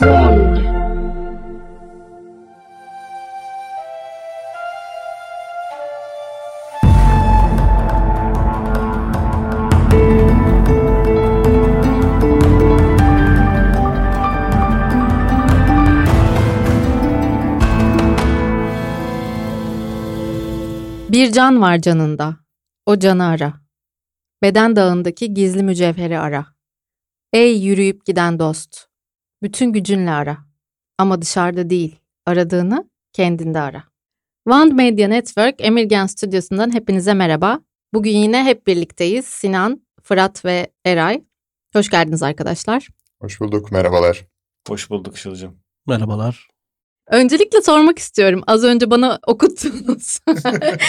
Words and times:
Bir 0.00 0.06
can 21.32 21.62
var 21.62 21.78
canında. 21.78 22.36
O 22.86 22.98
canı 22.98 23.26
ara. 23.26 23.54
Beden 24.42 24.76
dağındaki 24.76 25.34
gizli 25.34 25.62
mücevheri 25.62 26.18
ara. 26.18 26.46
Ey 27.32 27.62
yürüyüp 27.62 28.06
giden 28.06 28.38
dost. 28.38 28.88
Bütün 29.42 29.72
gücünle 29.72 30.10
ara. 30.10 30.38
Ama 30.98 31.22
dışarıda 31.22 31.70
değil. 31.70 31.98
Aradığını 32.26 32.90
kendinde 33.12 33.60
ara. 33.60 33.84
Wand 34.48 34.72
Media 34.72 35.08
Network 35.08 35.54
Emirgen 35.58 36.06
Stüdyosu'ndan 36.06 36.74
hepinize 36.74 37.14
merhaba. 37.14 37.60
Bugün 37.94 38.10
yine 38.10 38.44
hep 38.44 38.66
birlikteyiz. 38.66 39.24
Sinan, 39.24 39.82
Fırat 40.02 40.44
ve 40.44 40.72
Eray. 40.84 41.24
Hoş 41.72 41.90
geldiniz 41.90 42.22
arkadaşlar. 42.22 42.88
Hoş 43.20 43.40
bulduk, 43.40 43.72
merhabalar. 43.72 44.26
Hoş 44.68 44.90
bulduk 44.90 45.16
Işıl'cığım. 45.16 45.60
Merhabalar. 45.86 46.48
Öncelikle 47.10 47.62
sormak 47.62 47.98
istiyorum. 47.98 48.42
Az 48.46 48.64
önce 48.64 48.90
bana 48.90 49.18
okuttuğunuz, 49.26 50.02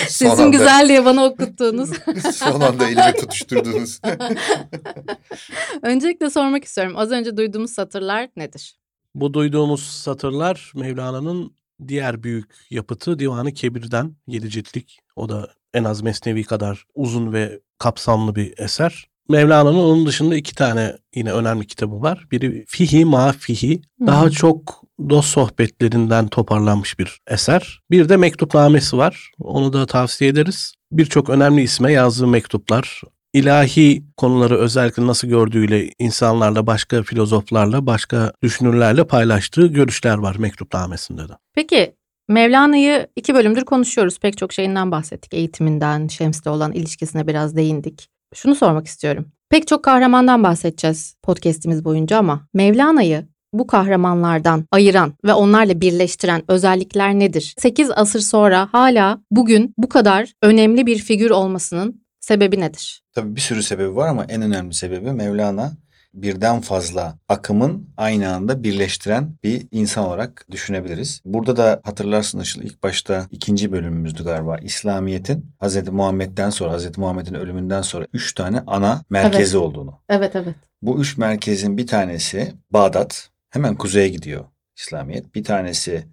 sesim 0.07 0.29
anda. 0.29 0.57
güzel 0.57 0.89
diye 0.89 1.05
bana 1.05 1.25
okuttuğunuz. 1.25 1.89
Son 2.35 2.61
anda 2.61 2.87
elimi 2.87 3.13
tutuşturdunuz. 3.19 4.01
Öncelikle 5.81 6.29
sormak 6.29 6.63
istiyorum. 6.63 6.93
Az 6.97 7.11
önce 7.11 7.37
duyduğumuz 7.37 7.71
satırlar 7.71 8.29
nedir? 8.35 8.79
Bu 9.15 9.33
duyduğumuz 9.33 9.83
satırlar 9.83 10.71
Mevlana'nın 10.75 11.55
diğer 11.87 12.23
büyük 12.23 12.55
yapıtı 12.69 13.19
Divanı 13.19 13.53
Kebir'den 13.53 14.15
7 14.27 14.49
ciltlik. 14.49 14.99
O 15.15 15.29
da 15.29 15.49
en 15.73 15.83
az 15.83 16.01
Mesnevi 16.01 16.43
kadar 16.43 16.85
uzun 16.95 17.33
ve 17.33 17.59
kapsamlı 17.77 18.35
bir 18.35 18.53
eser. 18.57 19.08
Mevlana'nın 19.29 19.79
onun 19.79 20.05
dışında 20.05 20.35
iki 20.35 20.55
tane 20.55 20.95
yine 21.15 21.31
önemli 21.31 21.67
kitabı 21.67 22.01
var. 22.01 22.27
Biri 22.31 22.65
Fihi 22.67 23.05
Ma 23.05 23.31
Fihi. 23.31 23.81
Daha 24.07 24.25
Hı. 24.25 24.31
çok 24.31 24.83
dost 25.09 25.29
sohbetlerinden 25.29 26.27
toparlanmış 26.27 26.99
bir 26.99 27.21
eser. 27.27 27.79
Bir 27.91 28.09
de 28.09 28.17
mektupnamesi 28.17 28.97
var. 28.97 29.31
Onu 29.39 29.73
da 29.73 29.85
tavsiye 29.85 30.29
ederiz. 30.29 30.73
Birçok 30.91 31.29
önemli 31.29 31.61
isme 31.61 31.91
yazdığı 31.91 32.27
mektuplar, 32.27 33.01
ilahi 33.33 34.03
konuları 34.17 34.57
özellikle 34.57 35.07
nasıl 35.07 35.27
gördüğüyle 35.27 35.89
insanlarla, 35.99 36.67
başka 36.67 37.03
filozoflarla, 37.03 37.85
başka 37.85 38.33
düşünürlerle 38.43 39.03
paylaştığı 39.03 39.67
görüşler 39.67 40.17
var 40.17 40.35
mektupnamesinde 40.35 41.29
de. 41.29 41.33
Peki 41.55 41.95
Mevlana'yı 42.27 43.07
iki 43.15 43.33
bölümdür 43.33 43.65
konuşuyoruz. 43.65 44.19
Pek 44.19 44.37
çok 44.37 44.53
şeyinden 44.53 44.91
bahsettik. 44.91 45.33
Eğitiminden, 45.33 46.07
Şems'le 46.07 46.47
olan 46.47 46.71
ilişkisine 46.71 47.27
biraz 47.27 47.55
değindik. 47.55 48.09
Şunu 48.33 48.55
sormak 48.55 48.87
istiyorum. 48.87 49.25
Pek 49.49 49.67
çok 49.67 49.83
kahramandan 49.83 50.43
bahsedeceğiz 50.43 51.15
podcast'imiz 51.23 51.85
boyunca 51.85 52.17
ama 52.17 52.47
Mevlana'yı 52.53 53.27
bu 53.53 53.67
kahramanlardan 53.67 54.65
ayıran 54.71 55.13
ve 55.25 55.33
onlarla 55.33 55.81
birleştiren 55.81 56.43
özellikler 56.47 57.13
nedir? 57.13 57.55
8 57.57 57.91
asır 57.91 58.19
sonra 58.19 58.69
hala 58.71 59.21
bugün 59.31 59.73
bu 59.77 59.89
kadar 59.89 60.33
önemli 60.41 60.85
bir 60.85 60.97
figür 60.97 61.29
olmasının 61.29 62.01
sebebi 62.19 62.59
nedir? 62.59 63.01
Tabii 63.13 63.35
bir 63.35 63.41
sürü 63.41 63.63
sebebi 63.63 63.95
var 63.95 64.07
ama 64.07 64.25
en 64.25 64.41
önemli 64.41 64.73
sebebi 64.73 65.11
Mevlana 65.11 65.71
birden 66.13 66.61
fazla 66.61 67.17
akımın 67.29 67.89
aynı 67.97 68.33
anda 68.33 68.63
birleştiren 68.63 69.35
bir 69.43 69.67
insan 69.71 70.05
olarak 70.05 70.45
düşünebiliriz. 70.51 71.21
Burada 71.25 71.57
da 71.57 71.81
hatırlarsın 71.83 72.39
Işıl 72.39 72.61
ilk 72.61 72.83
başta 72.83 73.27
ikinci 73.31 73.71
bölümümüzdü 73.71 74.23
galiba. 74.23 74.57
İslamiyet'in 74.57 75.51
Hz. 75.61 75.87
Muhammed'den 75.87 76.49
sonra, 76.49 76.77
Hz. 76.77 76.97
Muhammed'in 76.97 77.33
ölümünden 77.33 77.81
sonra 77.81 78.07
üç 78.13 78.35
tane 78.35 78.63
ana 78.67 79.03
merkezi 79.09 79.57
olduğunu. 79.57 80.01
Evet 80.09 80.35
evet. 80.35 80.55
Bu 80.81 81.01
üç 81.01 81.17
merkezin 81.17 81.77
bir 81.77 81.87
tanesi 81.87 82.53
Bağdat, 82.71 83.29
hemen 83.49 83.75
kuzeye 83.75 84.09
gidiyor 84.09 84.45
İslamiyet. 84.77 85.35
Bir 85.35 85.43
tanesi 85.43 86.07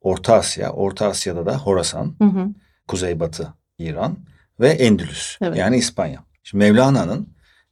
Orta 0.00 0.34
Asya, 0.34 0.70
Orta 0.72 1.06
Asya'da 1.06 1.46
da 1.46 1.58
Horasan, 1.58 2.14
Hı 2.18 2.24
hı. 2.24 2.48
kuzeybatı 2.88 3.54
İran 3.78 4.18
ve 4.60 4.68
Endülüs 4.68 5.38
Evet. 5.42 5.56
yani 5.56 5.76
İspanya. 5.76 6.24
Şimdi 6.42 6.64
Mevlana'nın 6.64 7.28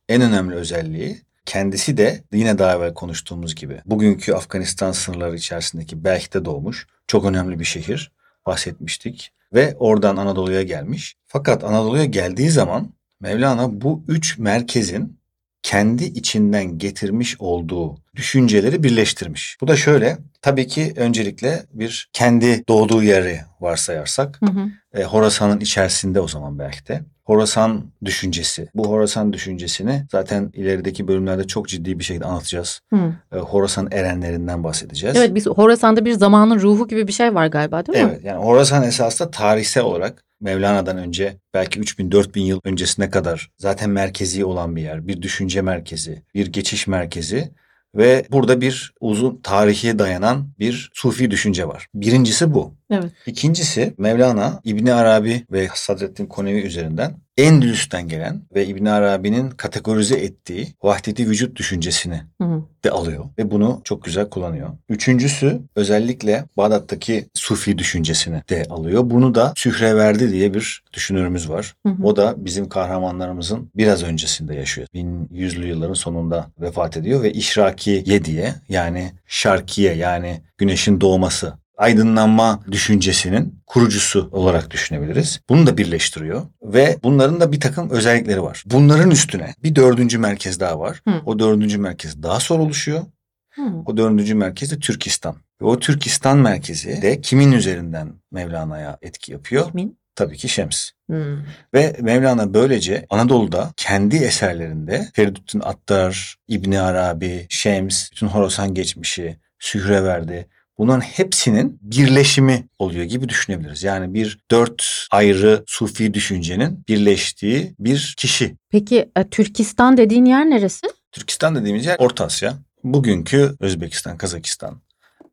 en 0.09 0.23
önemli 0.23 0.55
özelliği 0.55 1.23
kendisi 1.50 1.97
de 1.97 2.25
yine 2.33 2.59
daha 2.59 2.77
evvel 2.77 2.94
konuştuğumuz 2.94 3.55
gibi 3.55 3.81
bugünkü 3.87 4.33
Afganistan 4.33 4.93
sınırları 4.93 5.37
içerisindeki 5.37 6.05
Belh'te 6.05 6.44
doğmuş 6.44 6.87
çok 7.06 7.25
önemli 7.25 7.59
bir 7.61 7.65
şehir 7.65 8.12
bahsetmiştik 8.47 9.33
ve 9.55 9.77
oradan 9.78 10.16
Anadolu'ya 10.16 10.62
gelmiş. 10.62 11.16
Fakat 11.27 11.65
Anadolu'ya 11.65 12.05
geldiği 12.05 12.50
zaman 12.50 12.93
Mevlana 13.21 13.81
bu 13.81 14.05
üç 14.09 14.39
merkezin 14.39 15.20
kendi 15.62 16.04
içinden 16.04 16.78
getirmiş 16.78 17.37
olduğu 17.38 17.97
düşünceleri 18.16 18.82
birleştirmiş. 18.82 19.56
Bu 19.60 19.69
da 19.69 19.76
şöyle 19.76 20.19
tabii 20.43 20.66
ki 20.66 20.93
öncelikle 20.97 21.62
bir 21.72 22.10
kendi 22.12 22.69
doğduğu 22.69 23.03
yeri 23.03 23.41
varsayarsak 23.60 24.41
Hı 24.44 24.50
hı. 24.50 24.69
e, 25.00 25.04
Horasan'ın 25.04 25.60
içerisinde 25.60 26.21
o 26.21 26.28
zaman 26.28 26.59
belki 26.59 26.88
de. 26.88 27.00
Horasan 27.25 27.84
düşüncesi. 28.04 28.69
Bu 28.75 28.88
Horasan 28.88 29.32
düşüncesini 29.32 30.06
zaten 30.12 30.50
ilerideki 30.54 31.09
bölümlerde 31.09 31.47
çok 31.47 31.69
ciddi 31.69 31.98
bir 31.98 32.04
şekilde 32.04 32.25
anlatacağız. 32.25 32.81
Hı. 32.92 33.15
E, 33.32 33.38
Horasan 33.38 33.88
erenlerinden 33.91 34.65
bahsedeceğiz. 34.65 35.16
Evet 35.16 35.34
biz 35.34 35.47
Horasan'da 35.47 36.04
bir 36.04 36.12
zamanın 36.12 36.60
ruhu 36.60 36.88
gibi 36.88 37.09
bir 37.09 37.12
şey 37.12 37.34
var 37.34 37.47
galiba 37.47 37.87
değil 37.87 38.04
mi? 38.04 38.10
Evet 38.12 38.25
yani 38.25 38.44
Horasan 38.44 38.82
esasında 38.82 39.31
tarihsel 39.31 39.82
olarak 39.82 40.25
Mevlana'dan 40.41 40.99
önce 40.99 41.37
belki 41.55 41.81
3000-4000 41.81 42.41
yıl 42.41 42.61
öncesine 42.65 43.11
kadar 43.11 43.51
zaten 43.59 43.91
merkezi 43.91 44.45
olan 44.45 44.77
bir 44.77 44.83
yer. 44.83 45.06
Bir 45.09 45.23
düşünce 45.23 45.62
merkezi, 45.62 46.23
bir 46.34 46.47
geçiş 46.47 46.87
merkezi 46.87 47.51
ve 47.95 48.27
burada 48.31 48.61
bir 48.61 48.93
uzun 49.01 49.41
tarihe 49.43 49.99
dayanan 49.99 50.53
bir 50.59 50.91
sufi 50.95 51.31
düşünce 51.31 51.69
var. 51.69 51.87
Birincisi 51.95 52.55
bu. 52.55 52.80
Evet. 52.91 53.12
İkincisi 53.27 53.95
Mevlana 53.99 54.61
İbni 54.65 54.95
Arabi 54.95 55.45
ve 55.53 55.69
Sadreddin 55.75 56.27
Konevi 56.27 56.61
üzerinden 56.61 57.15
Endülüs'ten 57.37 58.09
gelen 58.09 58.43
ve 58.55 58.67
İbni 58.67 58.91
Arabi'nin 58.91 59.51
kategorize 59.51 60.17
ettiği 60.17 60.69
vahdeti 60.83 61.28
vücut 61.28 61.56
düşüncesini 61.56 62.23
Hı 62.41 62.45
hı. 62.45 62.62
de 62.84 62.91
alıyor 62.91 63.25
ve 63.39 63.51
bunu 63.51 63.81
çok 63.84 64.05
güzel 64.05 64.28
kullanıyor. 64.28 64.71
Üçüncüsü 64.89 65.61
özellikle 65.77 66.45
Bağdat'taki 66.56 67.28
Sufi 67.34 67.78
düşüncesini 67.78 68.43
de 68.49 68.65
alıyor. 68.71 69.03
Bunu 69.05 69.34
da 69.34 69.53
Sühreverdi 69.57 70.33
diye 70.33 70.55
bir 70.55 70.83
düşünürümüz 70.93 71.51
var. 71.51 71.75
Hı 71.87 71.93
hı. 71.93 72.03
O 72.03 72.17
da 72.17 72.34
bizim 72.37 72.69
kahramanlarımızın 72.69 73.71
biraz 73.77 74.03
öncesinde 74.03 74.55
yaşıyor. 74.55 74.89
1100'lü 74.95 75.67
yılların 75.67 75.95
sonunda 75.95 76.47
vefat 76.61 76.97
ediyor 76.97 77.22
ve 77.22 77.33
İşrakiye 77.33 78.25
diye 78.25 78.55
yani 78.69 79.12
Şarkiye 79.27 79.95
yani 79.95 80.41
güneşin 80.59 81.01
doğması 81.01 81.59
aydınlanma 81.81 82.61
düşüncesinin 82.71 83.63
kurucusu 83.67 84.29
olarak 84.33 84.71
düşünebiliriz. 84.71 85.41
Bunu 85.49 85.67
da 85.67 85.79
birleştiriyor 85.79 86.43
ve 86.63 86.97
bunların 87.03 87.41
da 87.41 87.53
bir 87.53 87.61
takım 87.61 87.91
özellikleri 87.91 88.43
var. 88.43 88.63
Bunların 88.67 89.11
üstüne 89.11 89.55
bir 89.63 89.75
dördüncü 89.75 90.19
merkez 90.19 90.61
daha 90.61 90.81
var. 90.81 91.03
Hı. 91.09 91.15
O 91.27 91.39
dördüncü 91.39 91.79
merkez 91.79 92.23
daha 92.23 92.41
sonra 92.41 92.63
oluşuyor. 92.63 93.03
Hı. 93.51 93.63
O 93.87 93.97
dördüncü 93.97 94.35
merkez 94.35 94.71
de 94.71 94.79
Türkistan. 94.79 95.37
Ve 95.63 95.67
o 95.67 95.79
Türkistan 95.79 96.39
merkezi 96.39 97.03
de 97.03 97.21
kimin 97.21 97.53
üzerinden 97.53 98.13
Mevlana'ya 98.33 98.99
etki 99.03 99.33
yapıyor? 99.33 99.71
Kimin? 99.71 99.99
Tabii 100.15 100.37
ki 100.37 100.49
Şems. 100.49 100.91
Hı. 101.11 101.39
Ve 101.75 101.97
Mevlana 102.01 102.55
böylece 102.55 103.07
Anadolu'da 103.11 103.73
kendi 103.77 104.17
eserlerinde 104.17 105.09
Feridüddin 105.15 105.61
Attar, 105.61 106.37
İbni 106.49 106.81
Arabi, 106.81 107.47
Şems, 107.49 108.13
bütün 108.13 108.27
Horasan 108.27 108.75
geçmişi, 108.75 109.37
Sühreverdi 109.59 110.49
bunların 110.80 111.00
hepsinin 111.00 111.78
birleşimi 111.82 112.68
oluyor 112.78 113.04
gibi 113.04 113.28
düşünebiliriz. 113.28 113.82
Yani 113.82 114.15
bir 114.15 114.38
dört 114.50 115.06
ayrı 115.10 115.65
sufi 115.66 116.15
düşüncenin 116.15 116.84
birleştiği 116.88 117.74
bir 117.78 118.15
kişi. 118.18 118.56
Peki 118.71 119.10
e, 119.16 119.28
Türkistan 119.28 119.97
dediğin 119.97 120.24
yer 120.24 120.50
neresi? 120.50 120.86
Türkistan 121.12 121.54
dediğimiz 121.54 121.86
yer 121.86 121.97
Orta 121.98 122.24
Asya. 122.24 122.54
Bugünkü 122.84 123.56
Özbekistan, 123.60 124.16
Kazakistan, 124.16 124.82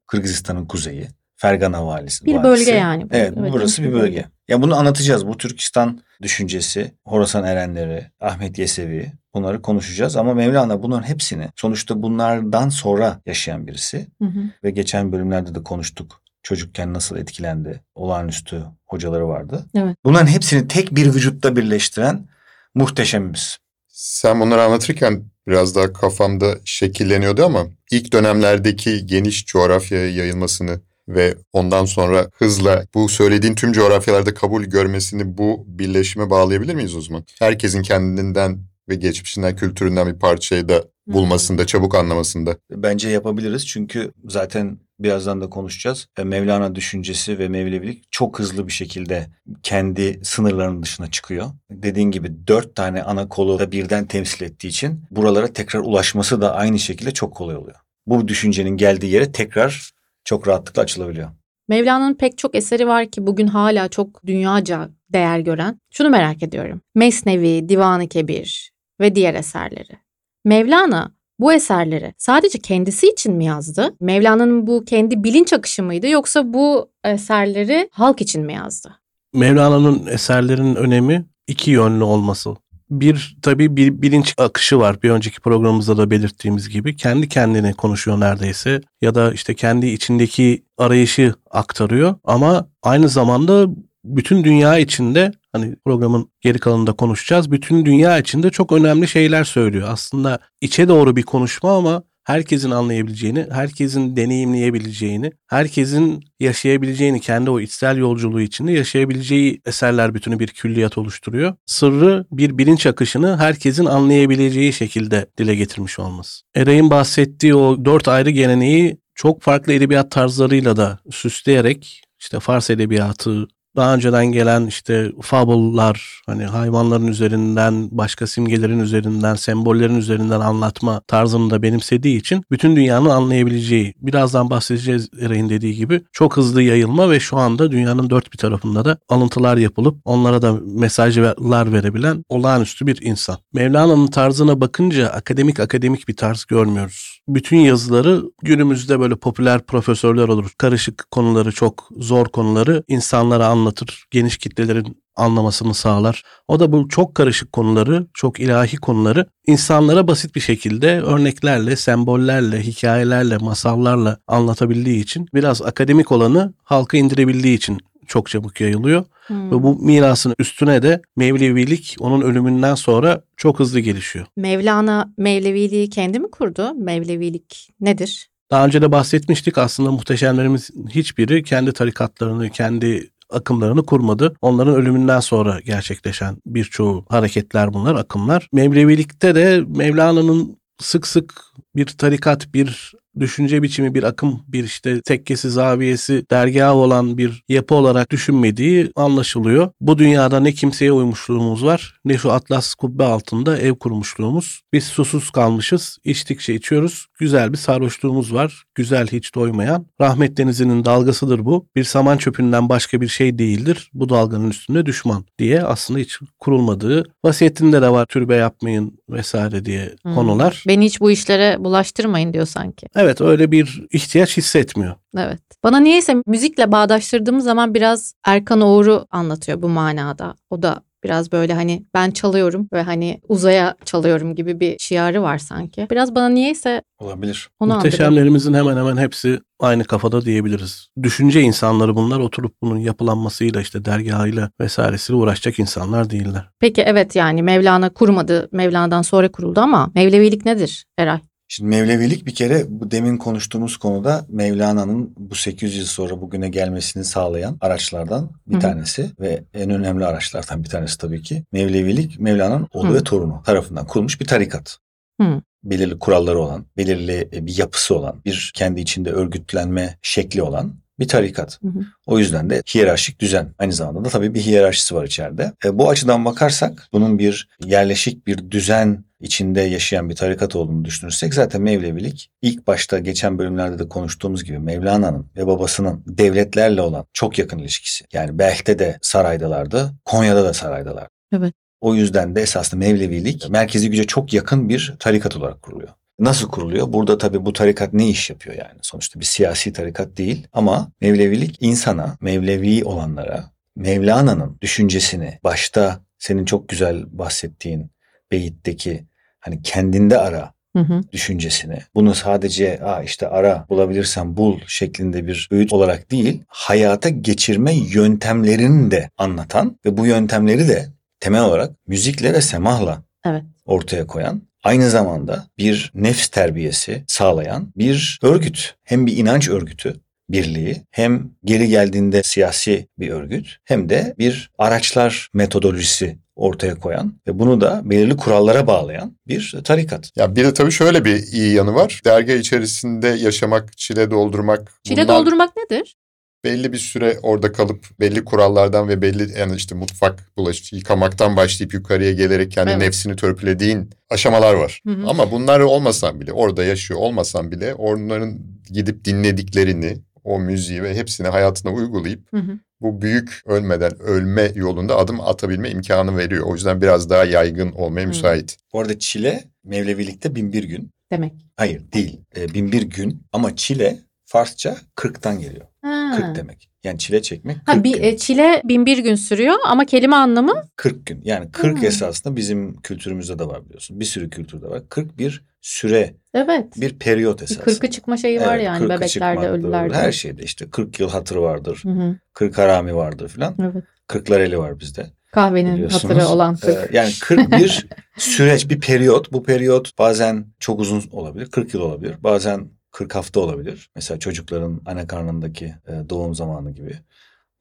Kırgızistan'ın 0.07 0.65
kuzeyi, 0.65 1.07
Fergana 1.35 1.88
valisi. 1.88 2.25
Bir 2.25 2.35
vadisi. 2.35 2.44
bölge 2.44 2.71
yani. 2.71 3.03
bu. 3.03 3.07
Evet, 3.11 3.33
burası 3.35 3.83
bir 3.83 3.94
bölge. 3.94 4.25
Ya 4.47 4.61
bunu 4.61 4.75
anlatacağız. 4.75 5.27
Bu 5.27 5.38
Türkistan 5.38 6.01
düşüncesi, 6.21 6.91
Horasan 7.05 7.44
erenleri, 7.44 8.11
Ahmet 8.21 8.57
Yesevi 8.57 9.11
bunları 9.33 9.61
konuşacağız. 9.61 10.15
Ama 10.15 10.33
Mevlana 10.33 10.83
bunların 10.83 11.07
hepsini 11.07 11.49
sonuçta 11.55 12.01
bunlardan 12.01 12.69
sonra 12.69 13.21
yaşayan 13.25 13.67
birisi. 13.67 14.07
Hı 14.21 14.25
hı. 14.25 14.39
Ve 14.63 14.71
geçen 14.71 15.11
bölümlerde 15.11 15.55
de 15.55 15.63
konuştuk. 15.63 16.21
Çocukken 16.44 16.94
nasıl 16.94 17.17
etkilendi. 17.17 17.81
Olağanüstü 17.95 18.63
hocaları 18.85 19.27
vardı. 19.27 19.65
Evet. 19.75 19.97
Bunların 20.05 20.27
hepsini 20.27 20.67
tek 20.67 20.95
bir 20.95 21.13
vücutta 21.13 21.55
birleştiren 21.55 22.27
muhteşemimiz. 22.75 23.57
Sen 23.88 24.39
bunları 24.39 24.63
anlatırken 24.63 25.23
biraz 25.47 25.75
daha 25.75 25.94
kafamda 25.94 26.55
şekilleniyordu 26.65 27.45
ama 27.45 27.65
ilk 27.91 28.13
dönemlerdeki 28.13 29.05
geniş 29.05 29.45
coğrafyaya 29.45 30.09
yayılmasını 30.09 30.81
ve 31.07 31.36
ondan 31.54 31.86
sonra 31.86 32.30
hızla 32.33 32.86
bu 32.94 33.09
söylediğin 33.09 33.56
tüm 33.56 33.71
coğrafyalarda 33.71 34.33
kabul 34.33 34.63
görmesini 34.63 35.38
bu 35.38 35.65
birleşime 35.68 36.30
bağlayabilir 36.30 36.75
miyiz 36.75 36.95
o 36.95 37.01
zaman? 37.01 37.24
Herkesin 37.39 37.81
kendinden 37.81 38.59
ve 38.89 38.95
geçmişinden, 38.95 39.56
kültüründen 39.56 40.07
bir 40.07 40.19
parçayı 40.19 40.69
da 40.69 40.83
bulmasında, 41.07 41.65
çabuk 41.65 41.95
anlamasında. 41.95 42.57
Bence 42.71 43.09
yapabiliriz 43.09 43.68
çünkü 43.68 44.12
zaten 44.25 44.80
birazdan 45.00 45.42
da 45.42 45.50
konuşacağız. 45.50 46.07
E, 46.18 46.24
Mevlana 46.24 46.75
düşüncesi 46.75 47.39
ve 47.39 47.48
Mevlevilik 47.48 48.04
çok 48.12 48.39
hızlı 48.39 48.68
bir 48.68 48.71
şekilde 48.71 49.27
kendi 49.63 50.19
sınırlarının 50.24 50.83
dışına 50.83 51.12
çıkıyor. 51.12 51.48
Dediğin 51.71 52.12
gibi 52.12 52.48
dört 52.48 52.75
tane 52.75 53.04
ana 53.04 53.30
kolu 53.30 53.59
da 53.59 53.71
birden 53.71 54.06
temsil 54.06 54.45
ettiği 54.45 54.68
için 54.68 55.01
buralara 55.12 55.48
tekrar 55.48 55.80
ulaşması 55.80 56.42
da 56.42 56.56
aynı 56.56 56.80
şekilde 56.80 57.12
çok 57.12 57.36
kolay 57.36 57.56
oluyor. 57.56 57.77
Bu 58.07 58.27
düşüncenin 58.27 58.77
geldiği 58.77 59.12
yere 59.12 59.31
tekrar 59.31 59.92
çok 60.27 60.47
rahatlıkla 60.47 60.81
açılabiliyor. 60.81 61.29
Mevlana'nın 61.68 62.13
pek 62.13 62.38
çok 62.38 62.56
eseri 62.56 62.88
var 62.88 63.06
ki 63.06 63.27
bugün 63.27 63.47
hala 63.47 63.88
çok 63.88 64.25
dünyaca 64.25 64.89
değer 65.09 65.39
gören. 65.39 65.79
Şunu 65.91 66.09
merak 66.09 66.44
ediyorum. 66.44 66.81
Mesnevi, 66.95 67.69
Divan-ı 67.69 68.07
Kebir 68.07 68.71
ve 69.00 69.15
diğer 69.15 69.33
eserleri. 69.33 69.97
Mevlana 70.45 71.12
bu 71.39 71.53
eserleri 71.53 72.13
sadece 72.18 72.59
kendisi 72.59 73.07
için 73.07 73.33
mi 73.33 73.45
yazdı? 73.45 73.95
Mevlana'nın 74.00 74.68
bu 74.68 74.85
kendi 74.85 75.24
bilinç 75.24 75.53
akışı 75.53 75.83
mıydı 75.83 76.07
yoksa 76.07 76.53
bu 76.53 76.91
eserleri 77.03 77.89
halk 77.91 78.21
için 78.21 78.45
mi 78.45 78.53
yazdı? 78.53 79.00
Mevlana'nın 79.33 80.07
eserlerinin 80.07 80.75
önemi 80.75 81.25
iki 81.47 81.71
yönlü 81.71 82.03
olması. 82.03 82.56
Bir 82.89 83.38
tabii 83.42 83.75
bir 83.75 84.01
bilinç 84.01 84.34
akışı 84.38 84.80
var. 84.80 85.01
Bir 85.04 85.10
önceki 85.10 85.39
programımızda 85.39 85.98
da 85.98 86.12
belirttiğimiz 86.12 86.69
gibi 86.69 86.95
kendi 86.95 87.30
kendine 87.30 87.74
konuşuyor 87.74 88.19
neredeyse 88.19 88.81
ya 89.01 89.16
da 89.16 89.34
işte 89.34 89.56
kendi 89.56 89.88
içindeki 89.88 90.63
arayışı 90.78 91.34
aktarıyor 91.51 92.16
ama 92.24 92.69
aynı 92.84 93.10
zamanda 93.10 93.68
bütün 94.04 94.44
dünya 94.44 94.78
içinde 94.78 95.31
hani 95.51 95.75
programın 95.86 96.31
geri 96.42 96.60
kalanında 96.60 96.94
konuşacağız. 96.94 97.51
Bütün 97.51 97.86
dünya 97.86 98.19
içinde 98.19 98.50
çok 98.50 98.72
önemli 98.72 99.07
şeyler 99.07 99.44
söylüyor. 99.44 99.88
Aslında 99.92 100.40
içe 100.62 100.88
doğru 100.88 101.16
bir 101.16 101.24
konuşma 101.24 101.78
ama 101.78 102.04
herkesin 102.27 102.71
anlayabileceğini, 102.71 103.47
herkesin 103.51 104.15
deneyimleyebileceğini, 104.15 105.31
herkesin 105.47 106.24
yaşayabileceğini, 106.39 107.21
kendi 107.21 107.50
o 107.50 107.59
içsel 107.59 107.97
yolculuğu 107.97 108.41
içinde 108.41 108.71
yaşayabileceği 108.71 109.62
eserler 109.65 110.13
bütünü 110.13 110.39
bir 110.39 110.47
külliyat 110.47 110.97
oluşturuyor. 110.97 111.56
Sırrı 111.65 112.25
bir 112.31 112.57
bilinç 112.57 112.85
akışını 112.85 113.38
herkesin 113.38 113.85
anlayabileceği 113.85 114.74
şekilde 114.74 115.25
dile 115.38 115.56
getirmiş 115.56 116.00
olması. 116.00 116.45
Eray'ın 116.56 116.89
bahsettiği 116.89 117.56
o 117.56 117.85
dört 117.85 118.07
ayrı 118.07 118.30
geleneği 118.30 118.97
çok 119.15 119.41
farklı 119.41 119.73
edebiyat 119.73 120.12
tarzlarıyla 120.12 120.77
da 120.77 121.00
süsleyerek 121.12 122.01
işte 122.19 122.39
Fars 122.39 122.69
edebiyatı, 122.69 123.47
daha 123.77 123.95
önceden 123.95 124.25
gelen 124.25 124.65
işte 124.65 125.12
fable'lar 125.21 126.21
hani 126.25 126.45
hayvanların 126.45 127.07
üzerinden 127.07 127.89
başka 127.91 128.27
simgelerin 128.27 128.79
üzerinden 128.79 129.35
sembollerin 129.35 129.95
üzerinden 129.95 130.39
anlatma 130.39 131.01
tarzını 131.07 131.50
da 131.50 131.62
benimsediği 131.62 132.18
için 132.18 132.44
bütün 132.51 132.75
dünyanın 132.75 133.09
anlayabileceği 133.09 133.94
birazdan 134.01 134.50
bahsedeceğiz 134.50 135.09
Eray'ın 135.21 135.50
dediği 135.50 135.75
gibi 135.75 136.01
çok 136.12 136.38
hızlı 136.38 136.62
yayılma 136.62 137.09
ve 137.09 137.19
şu 137.19 137.38
anda 137.38 137.71
dünyanın 137.71 138.09
dört 138.09 138.33
bir 138.33 138.38
tarafında 138.38 138.85
da 138.85 138.97
alıntılar 139.09 139.57
yapılıp 139.57 139.97
onlara 140.06 140.41
da 140.41 140.53
mesajlar 140.65 141.73
verebilen 141.73 142.23
olağanüstü 142.30 142.88
bir 142.88 143.01
insan. 143.01 143.38
Mevlana'nın 143.53 144.07
tarzına 144.07 144.62
bakınca 144.62 145.07
akademik 145.07 145.59
akademik 145.59 146.07
bir 146.07 146.15
tarz 146.15 146.45
görmüyoruz. 146.45 147.21
Bütün 147.27 147.57
yazıları 147.57 148.23
günümüzde 148.44 149.00
böyle 149.00 149.15
popüler 149.15 149.65
profesörler 149.65 150.27
olur. 150.27 150.51
Karışık 150.57 151.12
konuları 151.12 151.51
çok 151.51 151.89
zor 151.97 152.25
konuları 152.25 152.83
insanlara 152.88 153.47
anlatır 153.47 153.67
anlatır. 153.68 154.06
Geniş 154.12 154.38
kitlelerin 154.38 154.98
anlamasını 155.16 155.74
sağlar. 155.74 156.24
O 156.48 156.60
da 156.60 156.72
bu 156.72 156.88
çok 156.88 157.16
karışık 157.16 157.52
konuları, 157.52 158.08
çok 158.14 158.40
ilahi 158.40 158.78
konuları 158.78 159.25
insanlara 159.48 160.08
basit 160.08 160.36
bir 160.36 160.42
şekilde 160.42 161.02
örneklerle, 161.02 161.75
sembollerle, 161.75 162.62
hikayelerle, 162.62 163.38
masallarla 163.38 164.18
anlatabildiği 164.28 165.04
için 165.04 165.28
biraz 165.34 165.62
akademik 165.62 166.12
olanı 166.12 166.54
halka 166.64 166.98
indirebildiği 166.98 167.58
için 167.58 167.78
çok 168.08 168.30
çabuk 168.30 168.62
yayılıyor. 168.62 169.06
Hmm. 169.28 169.52
Ve 169.52 169.64
bu 169.64 169.75
mirasın 169.75 170.36
üstüne 170.40 170.81
de 170.81 171.02
Mevlevilik 171.16 171.96
onun 172.00 172.22
ölümünden 172.22 172.75
sonra 172.75 173.22
çok 173.38 173.60
hızlı 173.60 173.80
gelişiyor. 173.80 174.25
Mevlana 174.38 175.14
Mevleviliği 175.18 175.90
kendi 175.90 176.19
mi 176.19 176.31
kurdu? 176.31 176.74
Mevlevilik 176.74 177.69
nedir? 177.81 178.30
Daha 178.52 178.66
önce 178.66 178.81
de 178.81 178.92
bahsetmiştik 178.92 179.58
aslında 179.58 179.92
muhteşemlerimiz 179.92 180.69
hiçbiri 180.90 181.44
kendi 181.44 181.72
tarikatlarını, 181.72 182.50
kendi 182.50 183.10
akımlarını 183.29 183.85
kurmadı. 183.85 184.35
Onların 184.41 184.75
ölümünden 184.75 185.19
sonra 185.19 185.59
gerçekleşen 185.59 186.38
birçoğu 186.45 187.06
hareketler 187.09 187.74
bunlar, 187.74 187.95
akımlar. 187.95 188.50
Mevlevilikte 188.53 189.35
de 189.35 189.63
Mevlana'nın 189.68 190.57
sık 190.79 191.07
sık 191.07 191.33
bir 191.75 191.85
tarikat, 191.85 192.53
bir 192.53 192.94
düşünce 193.19 193.64
biçimi 193.64 193.94
bir 193.94 194.04
akım, 194.04 194.42
bir 194.48 194.64
işte 194.64 195.02
tekkesi, 195.02 195.50
zaviyesi, 195.50 196.25
dergahı 196.31 196.74
olan 196.74 197.18
bir 197.18 197.44
yapı 197.50 197.75
olarak 197.75 198.12
düşünmediği 198.12 198.92
anlaşılıyor. 198.96 199.69
Bu 199.81 199.98
dünyada 199.98 200.40
ne 200.40 200.52
kimseye 200.52 200.92
uymuşluğumuz 200.92 201.66
var 201.66 201.98
ne 202.08 202.18
şu 202.18 202.31
atlas 202.31 202.74
kubbe 202.74 203.04
altında 203.04 203.58
ev 203.58 203.75
kurmuşluğumuz. 203.75 204.62
Biz 204.74 204.84
susuz 204.84 205.30
kalmışız, 205.30 205.98
içtikçe 206.04 206.56
içiyoruz. 206.56 207.08
Güzel 207.19 207.52
bir 207.52 207.58
sarhoşluğumuz 207.58 208.34
var. 208.34 208.64
Güzel 208.75 209.08
hiç 209.08 209.36
doymayan. 209.36 209.86
Rahmet 210.02 210.38
denizinin 210.38 210.86
dalgasıdır 210.86 211.46
bu. 211.46 211.68
Bir 211.75 211.84
saman 211.84 212.18
çöpünden 212.18 212.69
başka 212.69 213.02
bir 213.02 213.08
şey 213.08 213.38
değildir. 213.38 213.90
Bu 213.94 214.10
dalganın 214.10 214.50
üstünde 214.50 214.86
düşman 214.86 215.25
diye 215.40 215.64
aslında 215.64 216.00
hiç 216.00 216.19
kurulmadığı 216.40 217.04
vasiyetinde 217.25 217.81
de 217.81 217.90
var 217.90 218.06
türbe 218.06 218.36
yapmayın 218.36 219.00
vesaire 219.10 219.66
diye 219.66 219.96
hmm. 220.04 220.16
konular. 220.16 220.64
Beni 220.68 220.86
hiç 220.86 221.02
bu 221.02 221.12
işlere 221.12 221.64
bulaştırmayın 221.64 222.34
diyor 222.34 222.46
sanki. 222.46 222.88
Evet 222.96 223.06
Evet 223.07 223.21
öyle 223.21 223.51
bir 223.51 223.83
ihtiyaç 223.92 224.38
hissetmiyor. 224.38 224.95
Evet. 225.18 225.42
Bana 225.63 225.80
niyeyse 225.80 226.15
müzikle 226.25 226.71
bağdaştırdığım 226.71 227.42
zaman 227.42 227.74
biraz 227.74 228.13
Erkan 228.25 228.62
Oğur'u 228.62 229.07
anlatıyor 229.12 229.62
bu 229.62 229.69
manada. 229.69 230.36
O 230.50 230.62
da 230.62 230.81
biraz 231.04 231.31
böyle 231.31 231.54
hani 231.54 231.86
ben 231.94 232.12
çalıyorum 232.12 232.68
ve 232.74 232.81
hani 232.81 233.21
uzaya 233.27 233.75
çalıyorum 233.86 234.36
gibi 234.36 234.59
bir 234.59 234.75
şiarı 234.80 235.21
var 235.21 235.38
sanki. 235.38 235.88
Biraz 235.92 236.15
bana 236.15 236.30
niyeyse 236.30 236.81
olabilir. 237.00 237.50
Onu 237.59 237.74
Muhteşemlerimizin 237.74 238.54
hemen 238.54 238.77
hemen 238.77 238.98
hepsi 238.98 239.40
aynı 239.59 239.83
kafada 239.83 240.26
diyebiliriz. 240.26 240.90
Düşünce 241.04 241.42
insanları 241.42 241.95
bunlar 241.95 242.19
oturup 242.19 242.54
bunun 242.61 242.78
yapılanmasıyla 242.78 243.61
işte 243.61 243.85
dergahıyla 243.85 244.52
vesairesiyle 244.59 245.18
uğraşacak 245.18 245.59
insanlar 245.59 246.09
değiller. 246.09 246.49
Peki 246.59 246.81
evet 246.81 247.16
yani 247.16 247.44
Mevlana 247.44 247.90
kurmadı. 247.90 248.49
Mevlana'dan 248.52 249.02
sonra 249.02 249.31
kuruldu 249.31 249.59
ama 249.59 249.92
Mevlevilik 249.95 250.45
nedir 250.45 250.85
Eray? 250.97 251.19
Şimdi 251.47 251.69
Mevlevilik 251.69 252.25
bir 252.25 252.35
kere 252.35 252.66
bu 252.68 252.92
demin 252.92 253.18
konuştuğumuz 253.18 253.77
konuda 253.77 254.25
Mevlana'nın 254.30 255.13
bu 255.18 255.35
800 255.35 255.77
yıl 255.77 255.85
sonra 255.85 256.21
bugüne 256.21 256.49
gelmesini 256.49 257.04
sağlayan 257.04 257.57
araçlardan 257.61 258.31
bir 258.47 258.54
Hı-hı. 258.54 258.61
tanesi 258.61 259.11
ve 259.19 259.44
en 259.54 259.69
önemli 259.69 260.06
araçlardan 260.06 260.63
bir 260.63 260.69
tanesi 260.69 260.97
tabii 260.97 261.21
ki. 261.21 261.44
Mevlevilik 261.51 262.19
Mevlana'nın 262.19 262.68
oğlu 262.73 262.87
Hı-hı. 262.87 262.95
ve 262.95 263.04
torunu 263.04 263.44
tarafından 263.45 263.87
kurulmuş 263.87 264.21
bir 264.21 264.25
tarikat. 264.25 264.77
Hı-hı. 265.21 265.42
Belirli 265.63 265.99
kuralları 265.99 266.39
olan, 266.39 266.66
belirli 266.77 267.30
bir 267.31 267.57
yapısı 267.57 267.95
olan, 267.95 268.21
bir 268.25 268.51
kendi 268.56 268.81
içinde 268.81 269.11
örgütlenme 269.11 269.97
şekli 270.01 270.42
olan 270.42 270.73
bir 270.99 271.07
tarikat. 271.07 271.59
Hı 271.61 271.68
hı. 271.68 271.80
O 272.06 272.19
yüzden 272.19 272.49
de 272.49 272.61
hiyerarşik 272.75 273.19
düzen. 273.19 273.54
Aynı 273.59 273.73
zamanda 273.73 274.06
da 274.06 274.09
tabii 274.09 274.33
bir 274.33 274.42
hiyerarşisi 274.42 274.95
var 274.95 275.06
içeride. 275.06 275.54
E, 275.66 275.77
bu 275.77 275.89
açıdan 275.89 276.25
bakarsak 276.25 276.87
bunun 276.94 277.19
bir 277.19 277.49
yerleşik 277.66 278.27
bir 278.27 278.51
düzen 278.51 279.04
içinde 279.21 279.62
yaşayan 279.62 280.09
bir 280.09 280.16
tarikat 280.16 280.56
olduğunu 280.56 280.86
düşünürsek 280.86 281.33
zaten 281.33 281.62
Mevlevilik 281.62 282.30
ilk 282.42 282.68
başta 282.68 283.00
geçen 283.00 283.38
bölümlerde 283.38 283.80
de 283.80 283.90
konuştuğumuz 283.90 284.44
gibi 284.44 284.59
Mevlana'nın 284.59 285.28
ve 285.38 285.47
babasının 285.47 286.04
devletlerle 286.07 286.81
olan 286.81 287.06
çok 287.14 287.40
yakın 287.40 287.57
ilişkisi. 287.57 288.06
Yani 288.14 288.40
Belh'te 288.40 288.80
de 288.80 288.97
saraydalardı, 289.02 289.94
Konya'da 290.06 290.44
da 290.44 290.54
saraydalar. 290.54 291.07
Evet. 291.33 291.54
O 291.81 291.95
yüzden 291.95 292.36
de 292.36 292.42
esasında 292.42 292.80
Mevlevilik 292.80 293.50
merkezi 293.50 293.90
güce 293.90 294.04
çok 294.04 294.33
yakın 294.33 294.69
bir 294.69 294.95
tarikat 295.00 295.36
olarak 295.36 295.62
kuruluyor. 295.62 295.90
Nasıl 296.19 296.50
kuruluyor? 296.50 296.94
Burada 296.94 297.18
tabii 297.18 297.45
bu 297.45 297.54
tarikat 297.54 297.94
ne 297.94 298.09
iş 298.09 298.30
yapıyor 298.30 298.56
yani? 298.56 298.80
Sonuçta 298.81 299.19
bir 299.19 299.26
siyasi 299.26 299.74
tarikat 299.74 300.18
değil 300.18 300.47
ama 300.54 300.92
Mevlevilik 301.02 301.57
insana, 301.62 302.18
Mevlevi 302.21 302.83
olanlara 302.83 303.52
Mevlana'nın 303.76 304.57
düşüncesini 304.62 305.40
başta 305.44 306.00
senin 306.19 306.45
çok 306.45 306.69
güzel 306.69 307.06
bahsettiğin 307.19 307.92
beyitteki 308.31 309.06
hani 309.40 309.62
kendinde 309.62 310.18
ara 310.18 310.54
hı 310.76 310.80
hı. 310.80 311.02
düşüncesini 311.12 311.80
bunu 311.96 312.16
sadece 312.16 312.80
Aa 312.84 313.04
işte 313.04 313.28
ara 313.28 313.66
bulabilirsen 313.69 314.38
bul 314.38 314.60
şeklinde 314.68 315.28
bir 315.28 315.48
öğüt 315.52 315.74
olarak 315.74 316.12
değil 316.12 316.44
hayata 316.48 317.10
geçirme 317.10 317.74
yöntemlerini 317.74 318.92
de 318.92 319.10
anlatan 319.18 319.80
ve 319.86 319.98
bu 319.98 320.06
yöntemleri 320.06 320.68
de 320.68 320.88
temel 321.19 321.44
olarak 321.44 321.88
müzikle 321.88 322.34
ve 322.34 322.42
semahla 322.42 323.04
Evet. 323.26 323.44
ortaya 323.66 324.07
koyan, 324.07 324.42
aynı 324.64 324.90
zamanda 324.90 325.48
bir 325.57 325.92
nefs 325.96 326.28
terbiyesi 326.28 327.04
sağlayan 327.07 327.74
bir 327.78 328.19
örgüt. 328.24 328.76
Hem 328.84 329.07
bir 329.07 329.18
inanç 329.18 329.50
örgütü 329.50 329.96
birliği 330.30 330.81
hem 330.92 331.31
geri 331.46 331.68
geldiğinde 331.68 332.24
siyasi 332.24 332.88
bir 333.00 333.10
örgüt 333.10 333.57
hem 333.64 333.90
de 333.90 334.16
bir 334.19 334.52
araçlar 334.57 335.30
metodolojisi 335.34 336.18
ortaya 336.37 336.75
koyan 336.75 337.13
ve 337.27 337.39
bunu 337.39 337.61
da 337.61 337.81
belirli 337.85 338.17
kurallara 338.17 338.67
bağlayan 338.67 339.17
bir 339.27 339.56
tarikat. 339.63 340.11
Ya 340.15 340.35
bir 340.35 340.44
de 340.45 340.53
tabii 340.53 340.71
şöyle 340.71 341.06
bir 341.06 341.23
iyi 341.31 341.53
yanı 341.53 341.75
var. 341.75 342.01
Dergah 342.06 342.33
içerisinde 342.33 343.07
yaşamak, 343.07 343.77
çile 343.77 344.11
doldurmak. 344.11 344.73
Çile 344.83 345.03
bunlar 345.03 345.17
doldurmak 345.17 345.57
nedir? 345.57 345.95
belli 346.44 346.73
bir 346.73 346.77
süre 346.77 347.17
orada 347.23 347.51
kalıp 347.51 347.85
belli 347.99 348.25
kurallardan 348.25 348.89
ve 348.89 349.01
belli 349.01 349.39
yani 349.39 349.56
işte 349.56 349.75
mutfak 349.75 350.31
bulaşık 350.37 350.73
yıkamaktan 350.73 351.37
başlayıp 351.37 351.73
yukarıya 351.73 352.11
gelerek 352.11 352.51
kendi 352.51 352.71
Evet. 352.71 352.81
nefsini 352.81 353.15
törpülediğin 353.15 353.89
aşamalar 354.09 354.53
var. 354.53 354.81
Hı 354.87 354.94
hı. 354.94 355.07
Ama 355.07 355.31
bunlar 355.31 355.59
olmasan 355.59 356.21
bile 356.21 356.33
orada 356.33 356.63
yaşıyor 356.63 356.99
olmasan 356.99 357.51
bile 357.51 357.73
onların 357.73 358.39
gidip 358.71 359.06
dinlediklerini 359.06 359.97
o 360.28 360.40
müziği 360.40 360.84
ve 360.84 360.96
hepsini 360.96 361.28
hayatına 361.28 361.72
uygulayıp 361.74 362.34
Hı 362.34 362.38
hı. 362.38 362.60
bu 362.81 363.02
büyük 363.02 363.42
ölmeden 363.46 364.00
ölme 364.00 364.52
yolunda 364.56 364.98
adım 364.98 365.22
atabilme 365.22 365.69
imkanı 365.69 366.18
veriyor. 366.18 366.46
O 366.48 366.54
yüzden 366.54 366.81
biraz 366.81 367.10
daha 367.10 367.26
yaygın 367.26 367.72
olmaya 367.72 368.04
Hı. 368.04 368.07
müsait. 368.07 368.57
Bu 368.74 368.80
arada 368.80 369.00
Çile 369.00 369.44
Mevlevilikte 369.64 370.36
bin 370.36 370.54
bir 370.54 370.64
gün. 370.64 370.90
Demek. 371.12 371.34
Hayır 371.56 371.81
değil. 371.94 372.19
E, 372.38 372.54
bin 372.54 372.72
bir 372.72 372.81
gün 372.81 373.24
ama 373.34 373.56
Çile 373.56 373.98
Farsça 374.26 374.78
40'tan 374.96 375.40
geliyor. 375.40 375.66
Ha. 375.81 376.14
40 376.18 376.36
demek. 376.36 376.69
Yani 376.84 377.00
çile 377.00 377.22
çekmek 377.22 377.56
40 377.66 377.68
Ha, 377.68 377.84
bir, 377.84 377.94
gün. 377.94 378.04
e, 378.04 378.18
çile 378.18 378.62
bin 378.66 378.86
bir 378.86 378.98
gün 378.98 379.16
sürüyor 379.16 379.56
ama 379.66 379.86
kelime 379.86 380.16
anlamı 380.16 380.64
40 380.76 381.06
gün. 381.06 381.22
Yani 381.24 381.52
40 381.52 381.78
Hmm. 381.78 381.86
esasında 381.88 382.36
bizim 382.36 382.81
kültürümüzde 382.81 383.40
de 383.40 383.46
var 383.48 383.66
biliyorsun. 383.66 384.00
Bir 384.00 384.06
sürü 384.06 384.30
kültürde 384.30 384.66
var. 384.69 384.84
40 384.90 385.18
bir 385.18 385.44
süre, 385.68 386.16
evet. 386.33 386.66
bir 386.81 387.00
periyot 387.00 387.40
Bir 387.40 387.44
esasında. 387.44 387.64
kırkı 387.64 387.90
çıkma 387.90 388.18
şeyi 388.18 388.42
var 388.42 388.56
Evet, 388.56 388.66
yani 388.66 388.83
40'ı 388.86 388.90
bebeklerde, 388.90 389.47
ölülerde. 389.50 389.94
Her 389.94 390.12
şeyde 390.12 390.44
işte 390.44 390.69
40 390.69 391.00
yıl 391.00 391.09
hatırı 391.09 391.42
vardır. 391.42 391.80
Hı 391.83 391.90
hı. 391.90 392.16
40 392.33 392.57
harami 392.57 392.95
vardır 392.95 393.30
filan. 393.30 393.56
Evet. 393.62 393.83
40'lar 394.07 394.40
eli 394.42 394.57
var 394.57 394.80
bizde. 394.80 395.07
Kahvenin 395.31 395.90
hatırı 395.90 396.28
olan 396.28 396.56
Ee, 396.56 396.66
kırk. 396.66 396.94
yani 396.94 397.12
41 397.21 397.88
süreç, 398.18 398.69
bir 398.69 398.80
periyot. 398.80 399.31
Bu 399.31 399.44
periyot 399.44 399.97
bazen 399.97 400.45
çok 400.59 400.80
uzun 400.80 401.04
olabilir. 401.12 401.45
40 401.52 401.74
yıl 401.74 401.81
olabilir. 401.81 402.16
Bazen 402.24 402.69
40 402.92 403.16
hafta 403.16 403.40
olabilir. 403.40 403.90
Mesela 403.95 404.19
çocukların 404.19 404.81
anne 404.86 405.07
karnındaki 405.07 405.66
e, 405.66 406.09
doğum 406.09 406.36
zamanı 406.36 406.71
gibi. 406.71 406.94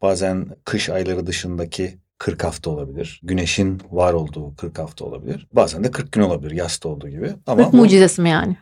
Bazen 0.02 0.46
kış 0.64 0.88
ayları 0.90 1.26
dışındaki 1.26 1.98
40 2.18 2.44
hafta 2.44 2.70
olabilir. 2.70 3.20
Güneşin 3.22 3.82
var 3.90 4.12
olduğu 4.12 4.56
40 4.56 4.78
hafta 4.78 5.04
olabilir. 5.04 5.46
Bazen 5.52 5.84
de 5.84 5.90
40 5.90 6.12
gün 6.12 6.22
olabilir 6.22 6.50
yasta 6.50 6.88
olduğu 6.88 7.08
gibi. 7.08 7.34
Ama 7.46 7.62
Kırk 7.62 7.72
bu, 7.72 7.76
mucizesi 7.76 8.20
mi 8.22 8.30
yani? 8.30 8.56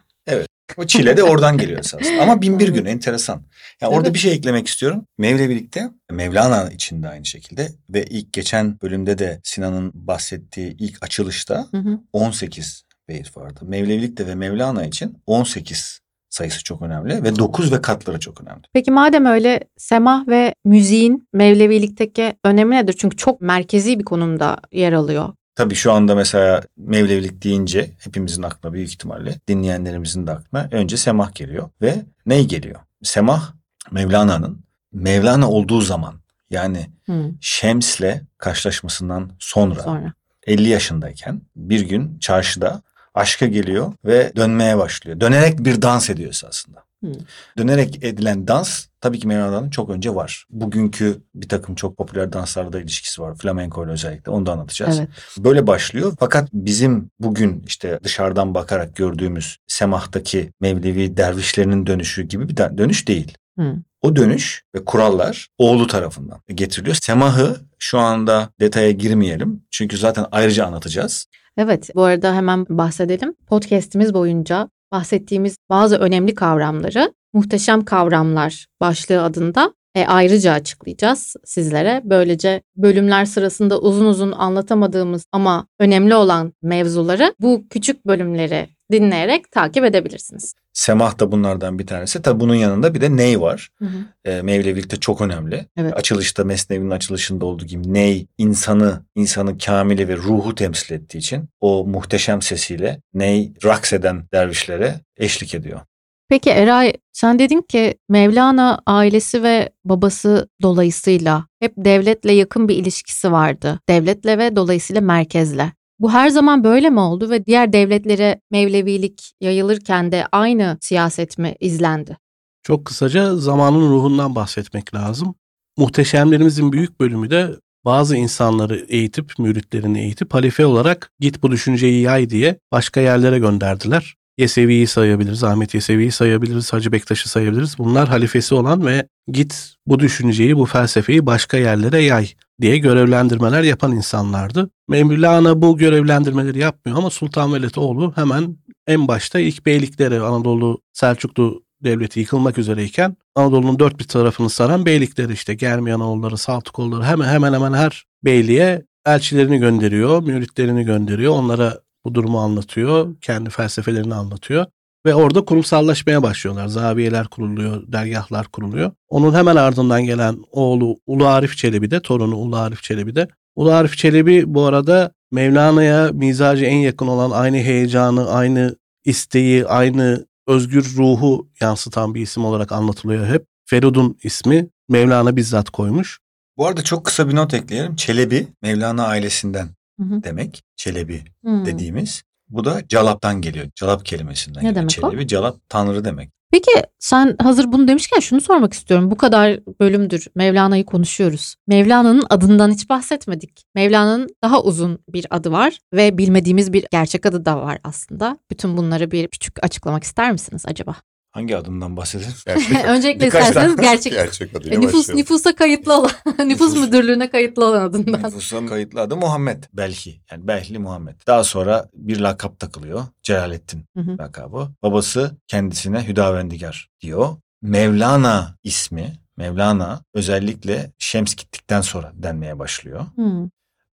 bu 0.77 0.87
çile 0.87 1.17
de 1.17 1.23
oradan 1.23 1.59
geliyor 1.59 1.79
esasında. 1.79 2.23
Ama 2.23 2.43
bin 2.43 2.59
bir 2.59 2.69
gün 2.69 2.85
enteresan. 2.85 3.43
Yani 3.81 3.95
orada 3.95 4.07
Evet. 4.07 4.15
bir 4.15 4.19
şey 4.19 4.33
eklemek 4.33 4.67
istiyorum. 4.67 5.07
Mevlevilikte 5.19 5.91
Mevlana 6.11 6.71
için 6.71 7.03
de 7.03 7.09
aynı 7.09 7.25
şekilde 7.25 7.69
ve 7.91 8.05
ilk 8.05 8.33
geçen 8.33 8.81
bölümde 8.81 9.19
de 9.19 9.41
Sinan'ın 9.45 9.93
bahsettiği 9.95 10.77
ilk 10.79 11.03
açılışta 11.03 11.69
Hı 11.71 11.77
hı. 11.77 12.01
18 12.13 12.85
beyit 13.09 13.37
vardı. 13.37 13.61
Mevlevilikte 13.63 14.27
ve 14.27 14.35
Mevlana 14.35 14.85
için 14.85 15.19
18 15.27 16.01
sayısı 16.35 16.65
çok 16.65 16.83
önemli 16.83 17.23
ve 17.23 17.37
9 17.37 17.73
ve 17.73 17.83
katları 17.83 18.21
çok 18.21 18.41
önemli. 18.41 18.63
Peki 18.73 18.91
madem 18.91 19.27
öyle 19.27 19.61
semah 19.77 20.29
ve 20.29 20.55
müziğin 20.65 21.29
Mevlevilikteki 21.33 22.35
önemi 22.45 22.77
nedir? 22.77 22.95
Çünkü 22.99 23.17
çok 23.17 23.41
merkezi 23.41 23.99
bir 23.99 24.05
konumda 24.05 24.59
yer 24.73 24.93
alıyor. 24.93 25.33
Tabii 25.55 25.75
şu 25.75 25.93
anda 25.93 26.15
mesela 26.15 26.63
Mevlevilik 26.77 27.45
deyince 27.45 27.91
hepimizin 27.99 28.43
aklına 28.43 28.73
büyük 28.73 28.89
ihtimalle 28.89 29.35
dinleyenlerimizin 29.49 30.27
de 30.27 30.33
aklına 30.33 30.69
önce 30.71 30.97
semah 30.97 31.35
geliyor 31.35 31.71
ve 31.83 32.03
ney 32.27 32.47
geliyor? 32.47 32.81
Semah 33.03 33.53
Mevlana'nın 33.91 34.65
Mevlana 34.93 35.51
olduğu 35.51 35.81
zaman 35.81 36.15
yani 36.51 36.87
Hı, 37.07 37.31
Şems'le 37.41 38.21
karşılaşmasından 38.39 39.31
sonra, 39.39 39.83
sonra. 39.83 40.13
50 40.47 40.69
yaşındayken 40.69 41.41
bir 41.57 41.81
gün 41.81 42.19
çarşıda 42.19 42.83
aşka 43.15 43.47
geliyor 43.47 43.93
ve 44.05 44.33
dönmeye 44.37 44.79
başlıyor. 44.79 45.21
Dönerek 45.21 45.59
bir 45.59 45.83
dans 45.83 46.11
ediyor 46.11 46.31
esasında. 46.31 46.85
Hı. 47.05 47.13
Dönerek 47.59 48.05
edilen 48.05 48.49
dans 48.49 48.87
tabii 49.01 49.19
ki 49.19 49.29
Mevlana'nın 49.29 49.71
çok 49.71 49.91
önce 49.91 50.15
var. 50.15 50.47
Bugünkü 50.51 51.23
bir 51.35 51.49
takım 51.49 51.75
çok 51.75 51.97
popüler 51.97 52.33
danslarla 52.33 52.73
da 52.73 52.81
ilişkisi 52.81 53.23
var. 53.23 53.35
Flamenco 53.35 53.85
ile 53.85 53.93
özellikle 53.93 54.31
onu 54.31 54.47
da 54.47 54.53
anlatacağız. 54.53 54.99
Evet. 54.99 55.09
Böyle 55.39 55.67
başlıyor 55.67 56.17
fakat 56.21 56.49
bizim 56.53 57.11
bugün 57.21 57.65
işte 57.67 58.01
dışarıdan 58.03 58.55
bakarak 58.55 58.97
gördüğümüz 58.97 59.57
semahtaki 59.67 60.53
Mevlevi 60.61 61.17
dervişlerinin 61.17 61.87
dönüşü 61.87 62.23
gibi 62.23 62.49
bir 62.49 62.57
dönüş 62.57 63.09
değil. 63.09 63.39
Hı. 63.59 63.77
O 64.03 64.17
dönüş 64.17 64.63
ve 64.75 64.85
kurallar 64.85 65.49
oğlu 65.59 65.87
tarafından 65.87 66.41
getiriliyor. 66.49 66.97
Semahı 67.03 67.57
şu 67.79 67.99
anda 67.99 68.49
detaya 68.61 68.91
girmeyelim. 68.91 69.63
Çünkü 69.71 69.99
zaten 69.99 70.27
ayrıca 70.33 70.67
anlatacağız. 70.67 71.27
Evet, 71.57 71.91
bu 71.95 72.03
arada 72.03 72.35
hemen 72.35 72.67
bahsedelim. 72.69 73.35
Podcast'imiz 73.47 74.15
boyunca 74.15 74.69
bahsettiğimiz 74.93 75.57
bazı 75.71 75.97
önemli 75.97 76.35
kavramları 76.35 77.13
muhteşem 77.33 77.85
kavramlar 77.85 78.67
başlığı 78.81 79.23
adında 79.23 79.75
e, 79.95 80.07
ayrıca 80.07 80.53
açıklayacağız 80.53 81.37
sizlere. 81.45 82.03
Böylece 82.05 82.63
bölümler 82.77 83.25
sırasında 83.25 83.81
uzun 83.81 84.05
uzun 84.05 84.33
anlatamadığımız 84.33 85.25
ama 85.33 85.67
önemli 85.79 86.15
olan 86.15 86.53
mevzuları 86.63 87.35
bu 87.41 87.65
küçük 87.71 88.07
bölümleri 88.07 88.69
dinleyerek 88.93 89.53
takip 89.53 89.85
edebilirsiniz. 89.85 90.55
Semah 90.73 91.19
da 91.19 91.33
bunlardan 91.33 91.79
bir 91.79 91.87
tanesi. 91.87 92.23
Tabi 92.23 92.41
bunun 92.41 92.55
yanında 92.55 92.95
bir 92.95 93.01
de 93.01 93.17
ney 93.17 93.41
var. 93.41 93.71
Hı 93.79 93.85
hı. 93.85 94.31
E, 94.31 94.43
Mevlevilikte 94.43 94.97
çok 94.97 95.21
önemli. 95.21 95.67
Evet. 95.77 95.95
Açılışta 95.97 96.45
Mesnevi'nin 96.45 96.91
açılışında 96.91 97.47
olduğu 97.47 97.65
gibi 97.65 97.95
ney 97.95 98.27
insanı, 98.39 99.03
insanı 99.15 99.59
kamili 99.59 100.09
ve 100.09 100.17
ruhu 100.17 100.55
temsil 100.55 100.95
ettiği 100.95 101.19
için 101.19 101.49
o 101.61 101.85
muhteşem 101.87 102.43
sesiyle 102.43 103.01
ney 103.15 103.53
raks 103.65 103.93
eden 103.93 104.25
dervişlere 104.33 105.01
eşlik 105.17 105.55
ediyor. 105.55 105.81
Peki 106.29 106.51
Eray 106.51 106.93
sen 107.13 107.39
dedin 107.39 107.63
ki 107.63 107.95
Mevlana 108.09 108.83
ailesi 108.87 109.43
ve 109.43 109.69
babası 109.85 110.49
dolayısıyla 110.63 111.47
hep 111.61 111.73
devletle 111.77 112.33
yakın 112.33 112.69
bir 112.69 112.77
ilişkisi 112.77 113.33
vardı. 113.33 113.81
Devletle 113.89 114.39
ve 114.39 114.57
dolayısıyla 114.57 115.01
merkezle. 115.01 115.73
Bu 116.05 116.13
her 116.13 116.29
zaman 116.29 116.65
böyle 116.65 116.91
mi 116.91 117.01
oldu 117.01 117.31
ve 117.31 117.47
diğer 117.47 117.73
devletlere 117.73 118.41
Mevlevilik 118.51 119.33
yayılırken 119.41 120.13
de 120.13 120.27
aynı 120.33 120.79
siyaset 120.81 121.39
mi 121.39 121.57
izlendi? 121.61 122.19
Çok 122.63 122.85
kısaca 122.85 123.37
zamanın 123.37 123.91
ruhundan 123.91 124.35
bahsetmek 124.35 124.95
lazım. 124.95 125.35
Muhteşemlerimizin 125.79 126.73
büyük 126.73 127.01
bölümü 127.01 127.31
de 127.31 127.51
bazı 127.85 128.17
insanları 128.17 128.85
eğitip, 128.89 129.33
müritlerini 129.39 130.01
eğitip 130.01 130.35
halife 130.35 130.67
olarak 130.67 131.11
git 131.21 131.43
bu 131.43 131.51
düşünceyi 131.51 132.03
yay 132.03 132.31
diye 132.31 132.59
başka 132.73 133.01
yerlere 133.01 133.39
gönderdiler. 133.39 134.15
Yesevi'yi 134.39 134.87
sayabiliriz, 134.87 135.45
Ahmet 135.45 135.75
Yesevi'yi 135.75 136.13
sayabiliriz, 136.13 136.73
Hacı 136.73 136.93
Bektaş'ı 136.93 137.29
sayabiliriz. 137.29 137.79
Bunlar 137.79 138.09
halifesi 138.09 138.55
olan 138.55 138.87
ve 138.87 139.09
git 139.29 139.75
bu 139.87 139.99
düşünceyi, 140.01 140.57
bu 140.57 140.67
felsefeyi 140.67 141.27
başka 141.27 141.57
yerlere 141.57 142.03
yay 142.03 142.29
diye 142.61 142.79
görevlendirmeler 142.79 143.63
yapan 143.63 143.93
insanlardı. 143.93 144.71
Mevlana 144.89 145.63
bu 145.63 145.77
görevlendirmeleri 145.77 146.59
yapmıyor 146.59 146.99
ama 146.99 147.11
Sultan 147.11 147.55
Veletoğlu 147.55 148.13
hemen 148.17 148.57
en 148.87 149.09
başta 149.09 149.41
ilk 149.41 149.67
beylikleri 149.67 150.21
Anadolu 150.21 150.81
Selçuklu 150.93 151.65
devleti 151.85 152.21
yıkılmak 152.21 152.59
üzereyken 152.59 153.17
Anadolu'nun 153.35 153.79
dört 153.79 153.99
bir 153.99 154.05
tarafını 154.05 154.51
saran 154.51 154.87
beylikleri 154.87 155.33
işte 155.33 155.55
Germiyanoğulları, 155.55 156.39
Saltıkoğulları 156.39 157.05
hemen 157.05 157.29
hemen 157.29 157.53
hemen 157.53 157.73
her 157.73 158.05
beyliğe 158.25 158.83
elçilerini 159.07 159.59
gönderiyor, 159.59 160.23
müritlerini 160.23 160.85
gönderiyor. 160.85 161.33
Onlara 161.33 161.81
bu 162.05 162.15
durumu 162.15 162.41
anlatıyor, 162.41 163.17
kendi 163.21 163.51
felsefelerini 163.51 164.15
anlatıyor. 164.15 164.67
Ve 165.07 165.15
orada 165.15 165.45
kurumsallaşmaya 165.45 166.23
başlıyorlar. 166.23 166.67
Zaviyeler 166.67 167.27
kuruluyor, 167.27 167.93
dergahlar 167.93 168.47
kuruluyor. 168.47 168.91
Onun 169.09 169.35
hemen 169.35 169.57
ardından 169.57 170.05
gelen 170.05 170.37
oğlu 170.51 170.97
Ulu 171.07 171.27
Arif 171.27 171.57
Çelebi 171.57 171.91
de, 171.91 172.01
torunu 172.01 172.37
Ulu 172.37 172.57
Arif 172.57 172.83
Çelebi 172.83 173.15
de. 173.15 173.29
Ulu 173.57 173.73
Arif 173.73 173.97
Çelebi 173.97 174.45
bu 174.47 174.65
arada 174.65 175.13
Mevlana'ya 175.33 176.11
mizacı 176.13 176.65
en 176.65 176.77
yakın 176.77 177.07
olan 177.07 177.31
aynı 177.31 177.57
heyecanı, 177.57 178.31
aynı 178.31 178.77
isteği, 179.05 179.67
aynı 179.67 180.27
özgür 180.47 180.95
ruhu 180.97 181.49
yansıtan 181.61 182.15
bir 182.15 182.21
isim 182.21 182.45
olarak 182.45 182.73
anlatılıyor 182.73 183.27
hep. 183.27 183.47
Ferud'un 183.67 184.19
ismi 184.23 184.69
Mevlana 184.89 185.37
bizzat 185.37 185.71
koymuş. 185.71 186.19
Bu 186.57 186.67
arada 186.67 186.83
çok 186.83 187.05
kısa 187.05 187.29
bir 187.29 187.35
not 187.35 187.55
ekleyelim. 187.55 187.97
Çelebi 187.97 188.49
Mevlana 188.63 189.07
ailesinden 189.07 189.69
Hı 190.01 190.03
hı. 190.07 190.23
demek. 190.23 190.63
Çelebi 190.77 191.23
Hmm. 191.45 191.67
dediğimiz. 191.67 192.23
Bu 192.49 192.65
da 192.65 192.89
Calap'tan 192.89 193.41
geliyor. 193.41 193.67
Calap 193.75 194.05
kelimesinden 194.07 194.65
Ne 194.65 194.69
geliyor. 194.69 194.75
demek 194.91 195.05
o? 195.05 195.11
Çelebi, 195.11 195.27
Calap 195.29 195.69
tanrı 195.69 196.05
demek. 196.05 196.31
Peki 196.51 196.71
sen 196.99 197.37
hazır 197.43 197.73
bunu 197.73 197.89
demişken 197.89 198.21
şunu 198.21 198.41
sormak 198.41 198.73
istiyorum. 198.73 199.11
Bu 199.11 199.17
kadar 199.17 199.61
bölümdür 199.81 200.27
Mevlana'yı 200.35 200.85
konuşuyoruz. 200.85 201.55
Mevlana'nın 201.67 202.25
adından 202.31 202.71
hiç 202.71 202.89
bahsetmedik. 202.89 203.65
Mevlana'nın 203.75 204.29
daha 204.45 204.63
uzun 204.63 204.99
bir 205.09 205.27
adı 205.31 205.53
var 205.53 205.79
ve 205.95 206.19
bilmediğimiz 206.19 206.73
bir 206.73 206.87
gerçek 206.91 207.27
adı 207.27 207.45
da 207.45 207.57
var 207.63 207.79
aslında. 207.85 208.39
Bütün 208.51 208.77
bunları 208.77 209.11
bir 209.11 209.29
küçük 209.29 209.65
açıklamak 209.65 210.05
ister 210.05 210.33
misiniz 210.33 210.63
acaba? 210.67 210.95
Hangi 211.35 211.57
adımdan 211.57 211.97
bahsedelim? 211.97 212.33
Gerçek, 212.47 212.85
Öncelikle 212.89 213.27
isterseniz 213.27 213.77
gerçek 213.77 214.13
gerçek 214.13 214.57
adıyla 214.57 214.77
E, 214.77 214.81
nüfus 214.81 214.95
başlayalım. 215.01 215.21
nüfusa 215.21 215.55
kayıtlı 215.55 215.99
olan 215.99 216.11
nüfus 216.49 216.75
Nüfus- 216.75 216.81
müdürlüğüne 216.81 217.31
kayıtlı 217.31 217.65
olan 217.67 217.81
adından. 217.83 218.23
Nüfusun 218.23 218.67
kayıtlı 218.67 219.01
adı 219.01 219.17
Muhammed. 219.17 219.65
Belhi. 219.73 220.21
Yani 220.31 220.49
Behli 220.49 220.79
Muhammed. 220.79 221.15
Daha 221.27 221.45
sonra 221.45 221.89
bir 221.95 222.21
lakap 222.21 222.59
takılıyor. 222.61 223.05
Celalettin 223.23 223.85
Hı 223.97 224.01
hı. 224.01 224.19
lakabı. 224.19 224.69
Babası 224.83 225.37
kendisine 225.49 226.07
Hüdavendigar 226.09 226.89
diyor. 227.01 227.29
Mevlana 227.63 228.57
ismi 228.65 229.13
Mevlana 229.37 230.01
özellikle 230.15 230.93
Şems 230.99 231.35
gittikten 231.35 231.81
sonra 231.81 232.13
denmeye 232.15 232.59
başlıyor. 232.59 233.07
Hmm. 233.15 233.49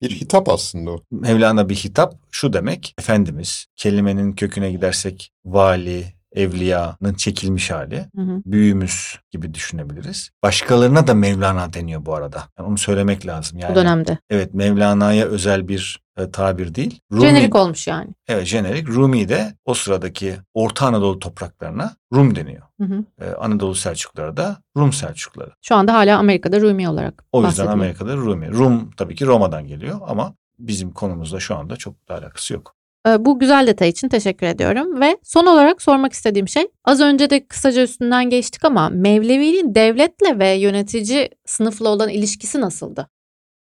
Bir 0.01 0.10
hitap 0.12 0.50
aslında 0.50 0.91
o. 0.91 1.03
Mevlana 1.12 1.70
bir 1.70 1.75
hitap 1.75 2.13
şu 2.32 2.53
demek. 2.53 2.94
Efendimiz 3.00 3.65
kelimenin 3.75 4.32
köküne 4.34 4.72
gidersek 4.72 5.32
vali, 5.46 6.06
evliyanın 6.36 7.13
çekilmiş 7.17 7.72
hali. 7.72 8.05
Hı 8.15 8.22
hı. 8.22 8.41
Büyüğümüz 8.46 9.19
gibi 9.31 9.53
düşünebiliriz. 9.53 10.29
Başkalarına 10.43 11.07
da 11.07 11.13
Mevlana 11.13 11.74
deniyor 11.74 12.05
bu 12.05 12.15
arada. 12.15 12.43
Yani 12.57 12.69
onu 12.69 12.77
söylemek 12.77 13.27
lazım. 13.27 13.60
Yani 13.60 13.72
Bu 13.72 13.75
dönemde. 13.75 14.17
Evet 14.29 14.53
Mevlana'ya 14.53 15.25
özel 15.25 15.67
bir 15.67 16.01
e, 16.17 16.31
tabir 16.31 16.75
değil. 16.75 17.00
Rumi, 17.12 17.22
Jenerik 17.22 17.55
olmuş 17.55 17.88
yani. 17.88 18.10
Evet 18.27 18.46
jenerik. 18.46 18.89
Rumi 18.89 19.29
de 19.29 19.53
o 19.65 19.74
sıradaki 19.74 20.36
Orta 20.53 20.88
Anadolu 20.88 21.19
topraklarına 21.19 21.96
Rum 22.13 22.36
deniyor. 22.36 22.63
Hı 22.81 22.84
hı. 22.84 23.03
E, 23.22 23.36
Anadolu 23.36 23.75
Selçukluları 23.75 24.38
da 24.38 24.57
Rum 24.77 24.93
Selçukluları. 24.93 25.51
Şu 25.62 25.75
anda 25.75 25.93
hala 25.93 26.19
Amerika'da 26.19 26.62
Rumi 26.62 26.89
olarak 26.89 27.24
O 27.31 27.38
yüzden 27.38 27.50
bahsediliyor. 27.50 27.74
Amerika'da 27.74 28.15
Rumi. 28.15 28.51
Rum 28.51 28.91
tabii 28.98 29.15
ki 29.15 29.25
Roma'dan 29.25 29.67
geliyor 29.67 30.00
ama 30.07 30.34
bizim 30.60 30.91
konumuzda 30.91 31.39
şu 31.39 31.55
anda 31.55 31.75
çok 31.75 32.10
da 32.10 32.15
alakası 32.15 32.53
yok. 32.53 32.76
Ee, 33.08 33.26
Bu 33.26 33.40
güzel 33.40 33.68
detay 33.68 33.90
için 33.90 34.10
teşekkür 34.10 34.48
ediyorum 34.48 35.02
ve 35.02 35.18
son 35.24 35.46
olarak 35.46 35.82
sormak 35.82 36.14
istediğim 36.14 36.48
şey 36.48 36.68
az 36.86 37.02
önce 37.02 37.30
de 37.30 37.48
kısaca 37.48 37.84
üstünden 37.84 38.30
geçtik 38.30 38.66
ama 38.66 38.90
Mevlevi'nin 38.90 39.76
devletle 39.76 40.40
ve 40.40 40.50
yönetici 40.50 41.30
sınıfla 41.46 41.90
olan 41.90 42.10
ilişkisi 42.10 42.62
nasıldı? 42.62 43.08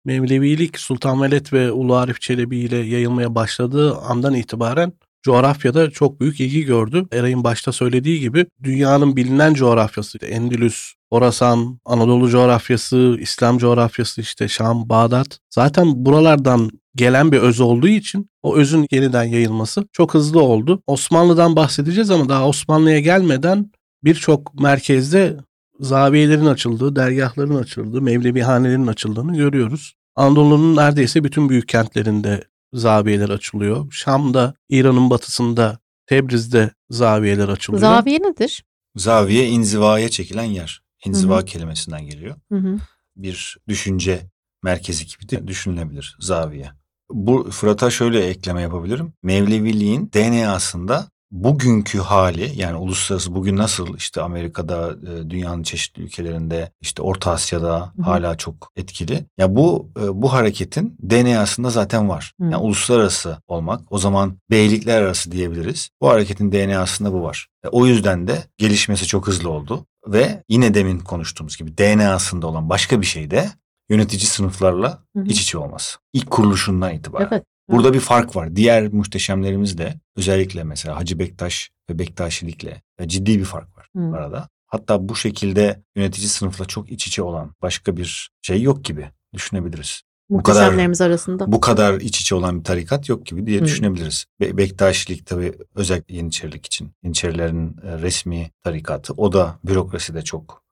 Mevlevilik 0.05 0.79
Sultan 0.79 1.21
Veled 1.21 1.45
ve 1.53 1.71
Ulu 1.71 1.95
Arif 1.95 2.21
Çelebi 2.21 2.59
ile 2.59 2.77
yayılmaya 2.77 3.35
başladığı 3.35 3.95
andan 3.97 4.33
itibaren 4.33 4.93
coğrafyada 5.23 5.91
çok 5.91 6.19
büyük 6.19 6.39
ilgi 6.39 6.65
gördü. 6.65 7.05
Eray'ın 7.11 7.43
başta 7.43 7.71
söylediği 7.71 8.19
gibi 8.19 8.45
dünyanın 8.63 9.15
bilinen 9.15 9.53
coğrafyası 9.53 10.17
Endülüs, 10.17 10.93
Horasan, 11.09 11.79
Anadolu 11.85 12.29
coğrafyası, 12.29 13.17
İslam 13.19 13.57
coğrafyası 13.57 14.21
işte 14.21 14.47
Şam, 14.47 14.89
Bağdat. 14.89 15.39
Zaten 15.49 16.05
buralardan 16.05 16.71
gelen 16.95 17.31
bir 17.31 17.37
öz 17.37 17.59
olduğu 17.59 17.87
için 17.87 18.29
o 18.43 18.55
özün 18.55 18.87
yeniden 18.91 19.23
yayılması 19.23 19.87
çok 19.91 20.13
hızlı 20.13 20.41
oldu. 20.41 20.83
Osmanlı'dan 20.87 21.55
bahsedeceğiz 21.55 22.11
ama 22.11 22.29
daha 22.29 22.47
Osmanlı'ya 22.47 22.99
gelmeden 22.99 23.71
birçok 24.03 24.59
merkezde 24.59 25.37
zaviyelerin 25.79 26.45
açıldığı, 26.45 26.95
dergahların 26.95 27.55
açıldığı, 27.55 28.01
mevlevihanelerin 28.01 28.87
açıldığını 28.87 29.37
görüyoruz. 29.37 29.93
Anadolu'nun 30.15 30.75
neredeyse 30.75 31.23
bütün 31.23 31.49
büyük 31.49 31.67
kentlerinde 31.67 32.43
zaviyeler 32.73 33.29
açılıyor. 33.29 33.91
Şam'da, 33.91 34.53
İran'ın 34.69 35.09
batısında, 35.09 35.79
Tebriz'de 36.05 36.71
zaviyeler 36.89 37.49
açılıyor. 37.49 37.81
Zaviye 37.81 38.19
nedir? 38.19 38.63
Zaviye 38.95 39.47
inzivaya 39.47 40.09
çekilen 40.09 40.43
yer. 40.43 40.83
İnziva 41.05 41.41
Hı 41.41 41.45
kelimesinden 41.45 42.05
geliyor. 42.05 42.35
Hı 42.51 42.57
hı. 42.57 42.77
Bir 43.15 43.57
düşünce 43.67 44.21
merkezi 44.63 45.05
gibi 45.05 45.29
de 45.29 45.47
düşünülebilir 45.47 46.15
zaviye. 46.19 46.71
Bu 47.13 47.51
Fırat'a 47.51 47.89
şöyle 47.89 48.25
ekleme 48.25 48.61
yapabilirim. 48.61 49.13
Mevleviliğin 49.23 50.11
DNA'sında 50.13 51.07
bugünkü 51.33 51.99
hali 51.99 52.51
yani 52.55 52.77
uluslararası 52.77 53.35
bugün 53.35 53.57
nasıl 53.57 53.97
işte 53.97 54.21
Amerika'da 54.21 54.91
e, 54.91 55.29
dünyanın 55.29 55.63
çeşitli 55.63 56.03
ülkelerinde 56.03 56.71
işte 56.81 57.01
Orta 57.01 57.31
Asya'da 57.31 57.93
hı. 57.95 58.01
hala 58.01 58.37
çok 58.37 58.71
etkili. 58.75 59.25
Ya 59.37 59.55
bu 59.55 59.89
e, 60.03 60.21
bu 60.21 60.33
hareketin 60.33 60.97
DNA'sında 61.09 61.69
zaten 61.69 62.09
var. 62.09 62.33
Hı. 62.39 62.43
Yani 62.43 62.57
uluslararası 62.57 63.37
olmak 63.47 63.81
o 63.89 63.97
zaman 63.97 64.37
beylikler 64.51 65.01
arası 65.01 65.31
diyebiliriz. 65.31 65.89
Bu 66.01 66.09
hareketin 66.09 66.51
DNA'sında 66.51 67.13
bu 67.13 67.23
var. 67.23 67.47
E, 67.65 67.67
o 67.67 67.85
yüzden 67.85 68.27
de 68.27 68.43
gelişmesi 68.57 69.07
çok 69.07 69.27
hızlı 69.27 69.49
oldu 69.49 69.85
ve 70.07 70.43
yine 70.49 70.73
demin 70.73 70.99
konuştuğumuz 70.99 71.57
gibi 71.57 71.77
DNA'sında 71.77 72.47
olan 72.47 72.69
başka 72.69 73.01
bir 73.01 73.05
şey 73.05 73.31
de 73.31 73.49
yönetici 73.89 74.25
sınıflarla 74.25 75.03
Hı 75.15 75.19
hı. 75.21 75.25
iç 75.25 75.41
içe 75.41 75.57
olması. 75.57 75.97
İlk 76.13 76.29
kuruluşundan 76.31 76.93
itibaren. 76.93 77.27
Evet. 77.31 77.43
Burada 77.71 77.93
bir 77.93 77.99
fark 77.99 78.35
var. 78.35 78.55
Diğer 78.55 78.87
muhteşemlerimiz 78.93 79.77
de 79.77 79.99
özellikle 80.15 80.63
mesela 80.63 80.95
Hacı 80.97 81.19
Bektaş 81.19 81.69
ve 81.89 81.99
Bektaşilikle 81.99 82.81
e, 82.99 83.07
ciddi 83.07 83.39
bir 83.39 83.45
fark 83.45 83.77
var 83.77 83.87
Hı. 83.95 84.15
arada. 84.15 84.47
Hatta 84.67 85.09
bu 85.09 85.15
şekilde 85.15 85.83
yönetici 85.95 86.27
sınıfla 86.29 86.65
çok 86.65 86.91
iç 86.91 87.07
içe 87.07 87.21
olan 87.21 87.51
başka 87.61 87.97
bir 87.97 88.29
şey 88.41 88.61
yok 88.61 88.85
gibi 88.85 89.09
düşünebiliriz. 89.33 90.01
bu 90.29 90.43
kadar- 90.43 90.59
Muhteşemlerimiz 90.61 91.01
arasında. 91.01 91.51
Bu 91.51 91.59
kadar 91.61 92.01
iç 92.01 92.21
içe 92.21 92.35
olan 92.35 92.59
bir 92.59 92.63
tarikat 92.63 93.09
yok 93.09 93.25
gibi 93.25 93.45
diye 93.45 93.59
Hı. 93.59 93.65
düşünebiliriz. 93.65 94.25
Be- 94.41 94.57
Bektaşilik 94.57 95.25
tabii 95.25 95.53
özellikle 95.75 96.15
Yeniçerilik 96.15 96.65
için. 96.65 96.91
Yeniçerilerin 97.03 97.75
e, 97.83 97.97
resmi 98.01 98.51
tarikatı. 98.63 99.13
O 99.13 99.33
da 99.33 99.59
bürokraside 99.63 100.21
çok 100.21 100.62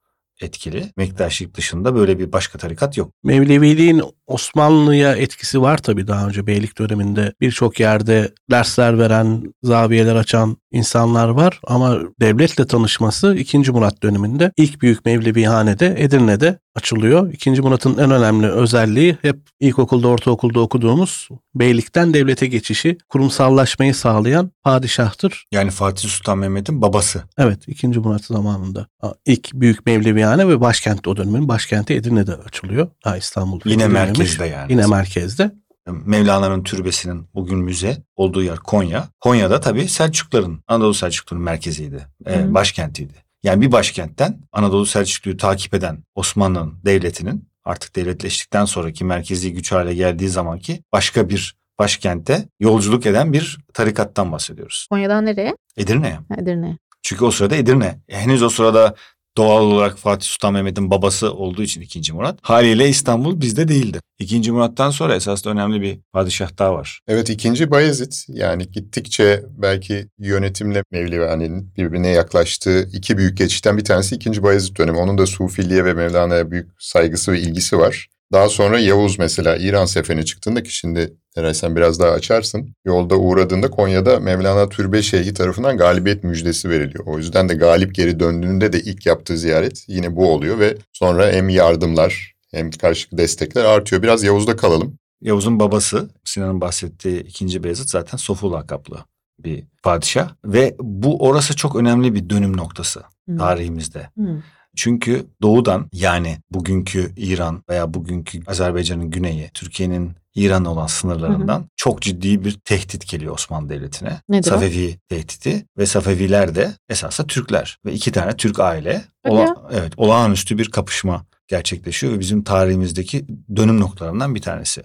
etkili. 0.43 0.91
Bektaşilik 0.97 1.57
dışında 1.57 1.95
böyle 1.95 2.19
bir 2.19 2.31
başka 2.31 2.57
tarikat 2.57 2.97
yok. 2.97 3.11
Mevleviliğin 3.23 4.01
Osmanlı'ya 4.27 5.15
etkisi 5.15 5.61
var 5.61 5.77
tabii 5.77 6.07
daha 6.07 6.27
önce 6.27 6.47
beylik 6.47 6.77
döneminde 6.77 7.33
birçok 7.41 7.79
yerde 7.79 8.33
dersler 8.51 8.99
veren, 8.99 9.53
zaviyeler 9.63 10.15
açan 10.15 10.57
insanlar 10.71 11.29
var 11.29 11.59
ama 11.67 11.99
devletle 12.19 12.67
tanışması 12.67 13.35
2. 13.35 13.57
Murat 13.57 14.03
döneminde 14.03 14.51
ilk 14.57 14.81
büyük 14.81 15.05
Mevlevihanede 15.05 15.95
Edirne'de 15.97 16.59
açılıyor. 16.75 17.33
2. 17.33 17.51
Murat'ın 17.51 17.97
en 17.97 18.11
önemli 18.11 18.47
özelliği 18.47 19.17
hep 19.21 19.37
ilkokulda, 19.59 20.07
ortaokulda 20.07 20.59
okuduğumuz 20.59 21.29
beylikten 21.55 22.13
devlete 22.13 22.47
geçişi, 22.47 22.97
kurumsallaşmayı 23.09 23.95
sağlayan 23.95 24.51
padişahtır. 24.63 25.45
Yani 25.51 25.71
Fatih 25.71 26.09
Sultan 26.09 26.37
Mehmet'in 26.37 26.81
babası. 26.81 27.23
Evet 27.37 27.67
2. 27.67 27.87
Murat 27.87 28.25
zamanında 28.25 28.87
ilk 29.25 29.53
büyük 29.53 29.85
Mevlevihane 29.85 30.47
ve 30.47 30.61
başkent 30.61 31.07
o 31.07 31.17
dönemin 31.17 31.47
başkenti 31.47 31.93
Edirne'de 31.93 32.35
açılıyor. 32.35 32.87
Ha 33.03 33.17
İstanbul. 33.17 33.61
Yine 33.65 33.87
merkezde 33.87 34.45
yani. 34.45 34.71
Yine 34.71 34.87
merkezde. 34.87 35.60
Mevlana'nın 35.87 36.63
türbesinin 36.63 37.27
bugün 37.33 37.57
müze 37.57 37.97
olduğu 38.15 38.43
yer 38.43 38.57
Konya. 38.57 39.07
Konya'da 39.19 39.59
tabii 39.59 39.87
Selçukluların, 39.87 40.63
Anadolu 40.67 40.93
Selçukluların 40.93 41.43
merkeziydi, 41.45 42.07
e, 42.27 42.53
başkentiydi. 42.53 43.13
Yani 43.43 43.61
bir 43.61 43.71
başkentten 43.71 44.39
Anadolu 44.51 44.85
Selçuklu'yu 44.85 45.37
takip 45.37 45.73
eden 45.73 46.03
Osmanlı 46.15 46.71
Devleti'nin 46.85 47.49
artık 47.63 47.95
devletleştikten 47.95 48.65
sonraki 48.65 49.05
merkezi 49.05 49.53
güç 49.53 49.71
hale 49.71 49.93
geldiği 49.93 50.29
zamanki 50.29 50.83
başka 50.93 51.29
bir 51.29 51.55
başkente 51.79 52.47
yolculuk 52.59 53.05
eden 53.05 53.33
bir 53.33 53.57
tarikattan 53.73 54.31
bahsediyoruz. 54.31 54.87
Konya'dan 54.91 55.25
nereye? 55.25 55.55
Edirne'ye. 55.77 56.13
Ha, 56.13 56.35
Edirne'ye. 56.37 56.77
Çünkü 57.03 57.25
o 57.25 57.31
sırada 57.31 57.55
Edirne. 57.55 57.99
E, 58.09 58.19
Henüz 58.19 58.43
o 58.43 58.49
sırada 58.49 58.95
doğal 59.37 59.63
olarak 59.63 59.97
Fatih 59.97 60.27
Sultan 60.27 60.53
Mehmet'in 60.53 60.91
babası 60.91 61.33
olduğu 61.33 61.63
için 61.63 61.81
2. 61.81 62.13
Murat. 62.13 62.39
Haliyle 62.41 62.89
İstanbul 62.89 63.41
bizde 63.41 63.67
değildi. 63.67 63.99
2. 64.19 64.51
Murat'tan 64.51 64.89
sonra 64.89 65.15
esasında 65.15 65.53
önemli 65.53 65.81
bir 65.81 65.99
padişah 66.13 66.57
daha 66.57 66.73
var. 66.73 66.99
Evet 67.07 67.29
ikinci 67.29 67.71
Bayezid 67.71 68.13
yani 68.27 68.71
gittikçe 68.71 69.43
belki 69.57 70.07
yönetimle 70.19 70.83
Mevlevihane'nin 70.91 71.73
birbirine 71.77 72.07
yaklaştığı 72.07 72.89
iki 72.93 73.17
büyük 73.17 73.37
geçişten 73.37 73.77
bir 73.77 73.83
tanesi 73.83 74.15
ikinci 74.15 74.43
Bayezid 74.43 74.77
dönemi. 74.77 74.97
Onun 74.97 75.17
da 75.17 75.25
Sufiliğe 75.25 75.85
ve 75.85 75.93
Mevlana'ya 75.93 76.51
büyük 76.51 76.69
saygısı 76.79 77.31
ve 77.31 77.39
ilgisi 77.39 77.77
var. 77.77 78.07
Daha 78.31 78.49
sonra 78.49 78.79
Yavuz 78.79 79.19
mesela 79.19 79.57
İran 79.57 79.85
seferine 79.85 80.25
çıktığında 80.25 80.63
ki 80.63 80.75
şimdi 80.75 81.13
Eray 81.37 81.53
sen 81.53 81.75
biraz 81.75 81.99
daha 81.99 82.11
açarsın. 82.11 82.75
Yolda 82.85 83.15
uğradığında 83.15 83.69
Konya'da 83.69 84.19
Mevlana 84.19 84.69
Türbe 84.69 85.01
Şeyhi 85.01 85.33
tarafından 85.33 85.77
galibiyet 85.77 86.23
müjdesi 86.23 86.69
veriliyor. 86.69 87.05
O 87.07 87.17
yüzden 87.17 87.49
de 87.49 87.53
galip 87.53 87.95
geri 87.95 88.19
döndüğünde 88.19 88.73
de 88.73 88.79
ilk 88.79 89.05
yaptığı 89.05 89.37
ziyaret 89.37 89.85
yine 89.87 90.15
bu 90.15 90.33
oluyor 90.33 90.59
ve 90.59 90.77
sonra 90.93 91.31
hem 91.31 91.49
yardımlar 91.49 92.33
hem 92.51 92.71
karşılıklı 92.71 93.17
destekler 93.17 93.65
artıyor. 93.65 94.03
Biraz 94.03 94.23
Yavuz'da 94.23 94.55
kalalım. 94.55 94.97
Yavuz'un 95.21 95.59
babası 95.59 96.09
Sinan'ın 96.23 96.61
bahsettiği 96.61 97.19
2. 97.19 97.63
Beyazıt 97.63 97.89
zaten 97.89 98.17
Sofu 98.17 98.51
lakaplı 98.51 98.97
bir 99.39 99.63
padişah. 99.83 100.29
Ve 100.45 100.75
bu 100.79 101.27
orası 101.27 101.55
çok 101.55 101.75
önemli 101.75 102.13
bir 102.13 102.29
dönüm 102.29 102.57
noktası 102.57 103.03
Hı. 103.29 103.37
tarihimizde. 103.37 104.09
Hı. 104.17 104.41
Çünkü 104.75 105.25
doğudan 105.41 105.89
yani 105.93 106.37
bugünkü 106.51 107.11
İran 107.17 107.63
veya 107.69 107.93
bugünkü 107.93 108.39
Azerbaycan'ın 108.47 109.09
güneyi, 109.09 109.49
Türkiye'nin 109.53 110.13
İran'la 110.35 110.69
olan 110.69 110.87
sınırlarından 110.87 111.65
çok 111.75 112.01
ciddi 112.01 112.45
bir 112.45 112.53
tehdit 112.53 113.07
geliyor 113.09 113.33
Osmanlı 113.33 113.69
Devleti'ne. 113.69 114.21
Nedir 114.29 114.47
o? 114.47 114.53
Safevi 114.53 114.97
tehdidi 115.09 115.65
ve 115.77 115.85
Safeviler 115.85 116.55
de 116.55 116.71
esasında 116.89 117.27
Türkler 117.27 117.77
ve 117.85 117.93
iki 117.93 118.11
tane 118.11 118.37
Türk 118.37 118.59
aile 118.59 119.01
Hadi 119.23 119.33
ola- 119.33 119.41
ya. 119.41 119.55
evet 119.71 119.93
olağanüstü 119.97 120.57
bir 120.57 120.69
kapışma 120.71 121.25
gerçekleşiyor 121.47 122.13
ve 122.13 122.19
bizim 122.19 122.43
tarihimizdeki 122.43 123.25
dönüm 123.55 123.79
noktalarından 123.79 124.35
bir 124.35 124.41
tanesi. 124.41 124.83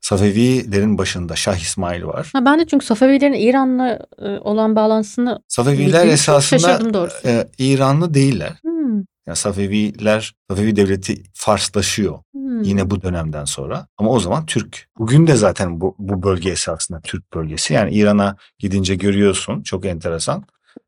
Safevilerin 0.00 0.98
başında 0.98 1.36
Şah 1.36 1.56
İsmail 1.56 2.04
var. 2.04 2.30
Ha, 2.32 2.44
ben 2.44 2.58
de 2.60 2.66
çünkü 2.66 2.86
Safevilerin 2.86 3.32
İran'la 3.32 3.98
e, 4.18 4.28
olan 4.38 4.76
bağlantısını 4.76 5.40
Safeviler 5.48 6.06
esasında 6.06 7.08
e, 7.24 7.46
İranlı 7.58 8.14
değiller. 8.14 8.52
Hmm, 8.62 9.02
Yani 9.26 9.36
Safeviler, 9.36 10.34
Safevi 10.50 10.76
devleti 10.76 11.22
Farslaşıyor 11.34 12.18
hmm. 12.32 12.62
yine 12.62 12.90
bu 12.90 13.02
dönemden 13.02 13.44
sonra. 13.44 13.86
Ama 13.98 14.10
o 14.10 14.20
zaman 14.20 14.46
Türk. 14.46 14.88
Bugün 14.98 15.26
de 15.26 15.36
zaten 15.36 15.80
bu, 15.80 15.96
bu 15.98 16.22
bölge 16.22 16.50
esasında 16.50 17.00
Türk 17.00 17.34
bölgesi. 17.34 17.74
Yani 17.74 17.94
İran'a 17.94 18.36
gidince 18.58 18.94
görüyorsun 18.94 19.62
çok 19.62 19.84
enteresan. 19.84 20.44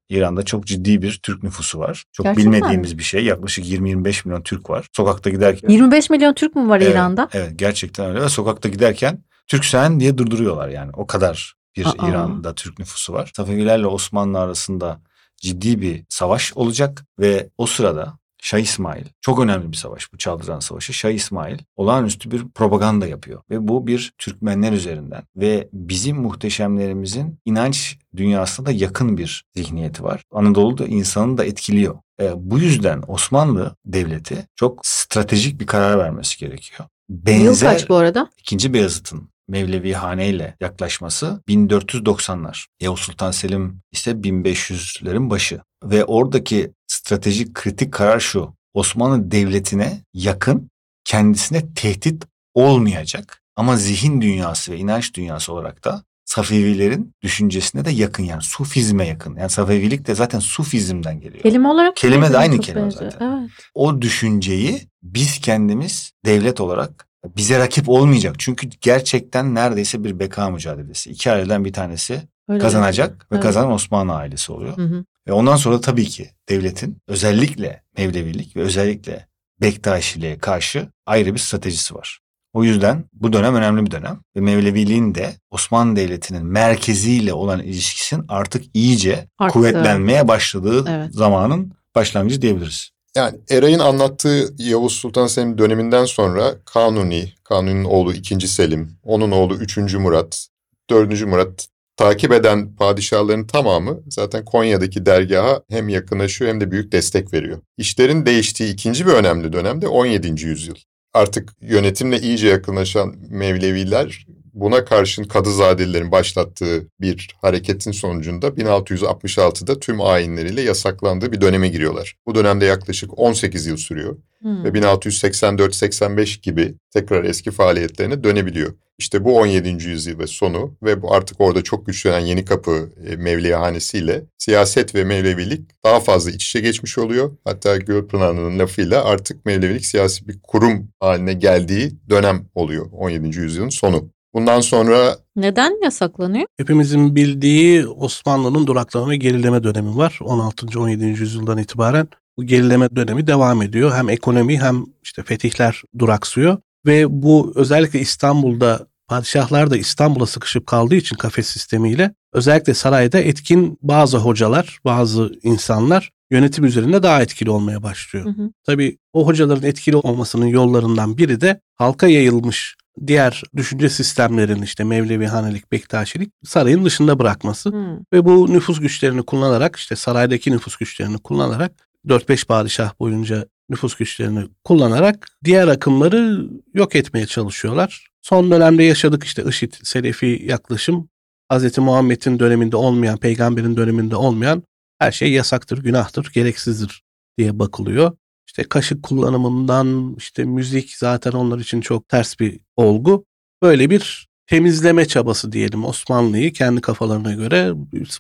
İran'da 0.09 0.43
çok 0.43 0.67
ciddi 0.67 1.03
bir 1.03 1.21
Türk 1.23 1.43
nüfusu 1.43 1.79
var. 1.79 2.05
Çok 2.13 2.27
Gerçekten 2.27 2.53
bilmediğimiz 2.53 2.99
bir 2.99 3.03
şey. 3.03 3.25
Yaklaşık 3.25 3.67
20-25 3.67 4.29
milyon 4.29 4.43
Türk 4.43 4.71
var. 4.71 4.87
Sokakta 4.93 5.31
giderken. 5.31 5.69
25 5.69 6.11
milyon 6.11 6.35
Türk 6.35 6.57
mü 6.57 6.69
var 6.69 6.81
Evet, 6.81 6.93
İran'da? 6.93 7.29
Evet 7.33 7.53
gerçekten 7.57 8.07
öyle 8.07 8.21
ve 8.21 8.29
sokakta 8.29 8.69
giderken 8.69 9.25
Türksen 9.47 10.01
diye 10.01 10.19
durduruyorlar 10.19 10.69
yani. 10.69 10.91
O 10.95 11.07
kadar 11.07 11.55
bir 11.77 11.87
Aa. 11.87 12.09
İran'da 12.09 12.55
Türk 12.55 12.79
nüfusu 12.79 13.13
var. 13.13 13.31
Safevilerle 13.37 13.87
Osmanlı 13.87 14.41
arasında 14.41 15.01
ciddi 15.37 15.81
bir 15.81 16.05
savaş 16.09 16.53
olacak 16.55 17.05
ve 17.19 17.51
o 17.59 17.67
sırada 17.67 18.19
Şah 18.47 18.59
İsmail 18.59 19.05
çok 19.21 19.41
önemli 19.41 19.73
bir 19.73 19.77
savaş 19.77 20.13
bu 20.13 20.19
Çaldıran 20.19 20.61
Savaşı. 20.61 20.93
Şah 20.93 21.11
İsmail 21.11 21.59
olağanüstü 21.77 22.31
bir 22.31 22.49
propaganda 22.49 23.07
yapıyor 23.07 23.43
ve 23.51 23.69
bu 23.69 23.87
bir 23.87 24.13
Türkmenler 24.19 24.73
üzerinden 24.73 25.23
ve 25.37 25.69
bizim 25.73 26.17
muhteşemlerimizin 26.17 27.39
inanç 27.45 27.99
dünyasına 28.17 28.67
da 28.67 28.73
yakın 28.73 29.19
bir 29.19 29.45
zihniyeti 29.57 30.05
var. 30.05 30.23
Anadolu'da 30.33 30.87
insanı 30.87 31.39
da 31.39 31.45
etkiliyor. 31.45 31.99
E, 32.21 32.33
bu 32.37 32.59
yüzden 32.59 33.03
Osmanlı 33.07 33.77
Devleti 33.85 34.47
çok 34.57 34.87
stratejik 34.87 35.61
bir 35.61 35.67
karar 35.67 35.99
vermesi 35.99 36.39
gerekiyor. 36.39 36.89
Yıl 37.09 37.27
Benzer 37.27 37.73
kaç 37.73 37.89
bu 37.89 37.97
arada? 37.97 38.31
İkinci 38.39 38.75
Beyazıt'ın 38.75 39.29
Mevlevi 39.49 39.93
Hane 39.93 40.29
ile 40.29 40.57
yaklaşması 40.61 41.43
1490'lar. 41.49 42.67
Yavuz 42.81 43.01
Sultan 43.01 43.31
Selim 43.31 43.81
ise 43.93 44.11
1500'lerin 44.11 45.31
başı. 45.31 45.61
Ve 45.85 46.05
oradaki 46.05 46.73
stratejik 47.11 47.55
kritik 47.55 47.93
karar 47.93 48.21
şu. 48.21 48.55
Osmanlı 48.75 49.31
Devleti'ne 49.31 50.01
yakın, 50.15 50.71
kendisine 51.05 51.75
tehdit 51.75 52.25
olmayacak 52.55 53.43
ama 53.57 53.77
zihin 53.77 54.21
dünyası 54.21 54.73
ve 54.73 54.77
inanç 54.77 55.15
dünyası 55.15 55.53
olarak 55.53 55.85
da 55.85 56.03
Safevilerin 56.25 57.13
düşüncesine 57.23 57.85
de 57.85 57.91
yakın 57.91 58.23
yani 58.25 58.43
Sufizme 58.43 59.07
yakın. 59.07 59.37
Yani 59.37 59.51
Safevilik 59.51 60.07
de 60.07 60.15
zaten 60.15 60.39
Sufizmden 60.39 61.21
geliyor. 61.21 61.43
Kelime 61.43 61.69
olarak 61.69 61.97
Kelime 61.97 62.33
de 62.33 62.39
aynı 62.39 62.61
kelime 62.61 62.85
benziyor. 62.85 63.11
zaten. 63.11 63.39
Evet. 63.41 63.51
o 63.75 64.03
düşünceyi 64.03 64.81
biz 65.03 65.39
kendimiz 65.41 66.13
devlet 66.25 66.61
olarak 66.61 67.07
bize 67.37 67.59
rakip 67.59 67.89
olmayacak. 67.89 68.35
Çünkü 68.39 68.69
gerçekten 68.81 69.55
neredeyse 69.55 70.05
bir 70.05 70.19
beka 70.19 70.51
mücadelesi. 70.51 71.11
İki 71.11 71.31
aileden 71.33 71.65
bir 71.65 71.73
tanesi 71.73 72.23
Öyle 72.49 72.61
kazanacak 72.61 73.27
ve 73.33 73.35
Evet. 73.37 73.43
kazanan 73.43 73.73
Osmanlı 73.73 74.13
ailesi 74.15 74.53
oluyor. 74.53 74.77
Hı 74.77 74.83
hı. 74.83 75.05
Ve 75.29 75.33
ondan 75.33 75.57
sonra 75.57 75.81
tabii 75.81 76.05
ki 76.07 76.31
devletin 76.49 76.99
özellikle 77.09 77.83
Mevlevilik 77.99 78.57
ve 78.57 78.61
özellikle 78.61 79.27
Bektaşiliğe 79.61 80.39
karşı 80.39 80.89
ayrı 81.07 81.35
bir 81.35 81.39
stratejisi 81.39 81.95
var. 81.95 82.21
O 82.53 82.65
yüzden 82.65 83.05
bu 83.13 83.33
dönem 83.33 83.55
önemli 83.55 83.87
bir 83.87 83.91
dönem 83.91 84.21
ve 84.37 84.41
Mevleviliğin 84.41 85.15
de 85.15 85.35
Osmanlı 85.51 85.97
Devleti'nin 85.97 86.47
merkeziyle 86.47 87.33
olan 87.33 87.63
ilişkisinin 87.63 88.25
artık 88.29 88.65
iyice 88.75 89.29
Arttı. 89.39 89.53
kuvvetlenmeye 89.53 90.29
başladığı 90.29 90.85
Evet. 90.89 91.15
zamanın 91.15 91.73
başlangıcı 91.95 92.43
diyebiliriz. 92.43 92.91
Yani 93.17 93.39
Eray'ın 93.51 93.79
anlattığı 93.79 94.55
Yavuz 94.59 94.93
Sultan 94.93 95.27
Selim 95.27 95.59
döneminden 95.59 96.05
sonra 96.05 96.55
Kanuni, 96.65 97.33
Kanuni'nin 97.45 97.85
oğlu 97.85 98.13
2. 98.13 98.49
Selim, 98.49 98.99
onun 99.03 99.31
oğlu 99.31 99.55
3. 99.55 99.95
Murat, 99.95 100.49
4. 100.91 101.23
Murat 101.27 101.69
takip 101.97 102.33
eden 102.33 102.77
padişahların 102.77 103.47
tamamı 103.47 104.01
zaten 104.09 104.45
Konya'daki 104.45 105.07
dergaha 105.07 105.63
hem 105.71 105.89
yakınlaşıyor 105.89 106.51
hem 106.51 106.61
de 106.61 106.71
büyük 106.71 106.93
destek 106.93 107.33
veriyor. 107.33 107.59
İşlerin 107.77 108.27
değiştiği 108.27 108.73
ikinci 108.73 109.07
bir 109.07 109.13
önemli 109.13 109.53
dönemde 109.53 109.89
17. 109.89 110.47
yüzyıl. 110.47 110.77
Artık 111.15 111.53
yönetimle 111.61 112.21
iyice 112.21 112.49
yakınlaşan 112.49 113.15
Mevleviler 113.31 114.27
buna 114.57 114.85
karşın 114.85 115.25
Kadızadelilerin 115.25 116.13
başlattığı 116.13 116.89
bir 117.01 117.29
hareketin 117.41 117.93
sonucunda 117.93 118.49
1666'da 118.49 119.81
tüm 119.81 120.01
ayinleriyle 120.01 120.63
yasaklandığı 120.63 121.33
bir 121.33 121.41
döneme 121.41 121.69
giriyorlar. 121.69 122.17
Bu 122.27 122.35
dönemde 122.35 122.65
yaklaşık 122.65 123.19
18 123.19 123.67
yıl 123.67 123.77
sürüyor 123.77 124.17
Hı. 124.43 124.65
ve 124.65 124.69
1684-85 124.69 126.41
gibi 126.41 126.75
tekrar 126.93 127.25
eski 127.25 127.51
faaliyetlerine 127.51 128.25
dönebiliyor. 128.25 128.75
İşte 128.99 129.25
bu 129.25 129.37
17. 129.37 129.69
yüzyıl 129.69 130.19
ve 130.19 130.27
sonu 130.27 130.77
ve 130.83 131.03
bu 131.03 131.15
artık 131.15 131.41
orada 131.41 131.63
çok 131.63 131.87
güçlenen 131.87 132.21
Yeni 132.21 132.45
Kapı 132.45 132.91
e, 133.07 133.17
Mevliyahanesi'yle 133.17 134.23
siyaset 134.39 134.95
ve 134.95 135.05
Mevlevilik 135.05 135.85
daha 135.85 136.01
fazla 136.01 136.31
iç 136.31 136.47
içe 136.47 136.61
geçmiş 136.61 136.99
oluyor. 136.99 137.37
Hatta 137.45 137.77
Gölpınar'ın 137.77 138.59
lafıyla 138.59 139.05
artık 139.05 139.47
Mevlevilik 139.47 139.87
siyasi 139.87 140.29
bir 140.29 140.39
kurum 140.43 140.89
haline 141.01 141.33
geldiği 141.33 141.93
dönem 142.11 142.47
oluyor 142.55 142.87
17. 142.93 143.39
yüzyılın 143.39 143.69
sonu. 143.69 144.11
Bundan 144.35 144.61
sonra 144.61 145.17
Neden 145.37 145.83
yasaklanıyor? 145.85 146.47
Hepimizin 146.57 147.17
bildiği 147.17 147.87
Osmanlı'nın 147.87 148.67
duraklama 148.67 149.11
ve 149.11 149.17
gerileme 149.17 149.63
dönemi 149.63 149.97
var. 149.97 150.19
16. 150.23 150.81
17. 150.81 151.05
yüzyıldan 151.05 151.59
itibaren 151.59 152.09
bu 152.37 152.45
gerileme 152.45 152.97
dönemi 152.97 153.27
devam 153.27 153.63
ediyor. 153.63 153.95
Hem 153.95 154.09
ekonomi 154.09 154.61
hem 154.61 154.85
işte 155.03 155.23
fetihler 155.23 155.83
duraksıyor. 155.99 156.59
Ve 156.87 157.23
bu 157.23 157.53
özellikle 157.55 158.01
İstanbul'da 158.01 158.87
padişahlar 159.09 159.71
da 159.71 159.77
İstanbul'a 159.77 160.27
sıkışıp 160.27 160.67
kaldığı 160.67 160.95
için 160.95 161.17
kafes 161.17 161.47
sistemiyle 161.47 162.15
özellikle 162.33 162.75
sarayda 162.75 163.19
etkin 163.19 163.79
bazı 163.83 164.19
hocalar, 164.19 164.79
bazı 164.85 165.33
insanlar 165.43 166.11
yönetim 166.31 166.65
üzerinde 166.65 167.03
daha 167.03 167.23
etkili 167.23 167.51
olmaya 167.51 167.83
başlıyor. 167.83 168.25
Hı 168.25 168.31
hı. 168.31 168.51
Tabii 168.67 168.99
o 169.13 169.27
hocaların 169.27 169.69
etkili 169.69 169.97
olmasının 169.97 170.47
yollarından 170.47 171.19
biri 171.19 171.41
de 171.41 171.61
halka 171.75 172.07
yayılmış 172.07 172.77
diğer 173.07 173.43
düşünce 173.57 173.89
sistemlerin 173.89 174.63
işte 174.63 174.85
Mevlevi 174.85 175.27
Hanelik, 175.27 175.73
Bektaşilik 175.73 176.33
sarayın 176.45 176.85
dışında 176.85 177.19
bırakması 177.19 177.71
Hı. 177.71 177.99
ve 178.13 178.25
bu 178.25 178.53
nüfus 178.53 178.81
güçlerini 178.81 179.23
kullanarak 179.23 179.77
işte 179.77 179.97
saraydaki 179.97 180.51
nüfus 180.51 180.77
güçlerini 180.77 181.19
kullanarak 181.19 181.73
4-5 182.07 182.47
padişah 182.47 182.93
boyunca 183.01 183.47
nüfus 183.71 183.95
güçlerini 183.95 184.49
kullanarak 184.65 185.29
diğer 185.45 185.69
akımları 185.69 186.49
yok 186.75 186.97
etmeye 186.97 187.27
çalışıyorlar. 187.27 188.07
Son 188.23 188.51
dönemde 188.51 188.83
yaşadık 188.83 189.25
işte 189.25 189.45
IŞİD, 189.49 189.73
Selefi 189.83 190.43
yaklaşım. 190.47 191.09
Hz. 191.53 191.79
Muhammed'in 191.79 192.39
döneminde 192.39 192.77
olmayan, 192.77 193.17
peygamberin 193.17 193.77
döneminde 193.77 194.17
olmayan 194.17 194.63
her 194.99 195.13
şey 195.13 195.33
yasaktır, 195.33 195.83
günahtır, 195.83 196.31
gereksizdir 196.35 197.03
diye 197.39 197.59
bakılıyor. 197.59 198.17
İşte 198.57 198.69
kaşık 198.69 199.03
kullanımından 199.03 200.15
işte 200.19 200.45
müzik 200.45 200.97
zaten 200.97 201.33
onlar 201.33 201.59
için 201.59 201.81
çok 201.81 202.09
ters 202.09 202.41
bir 202.41 202.61
olgu. 202.77 203.25
Böyle 203.63 203.91
bir 203.91 204.29
temizleme 204.47 205.05
çabası 205.05 205.53
diyelim 205.53 205.85
Osmanlı'yı 205.85 206.53
kendi 206.53 206.81
kafalarına 206.81 207.33
göre 207.35 207.73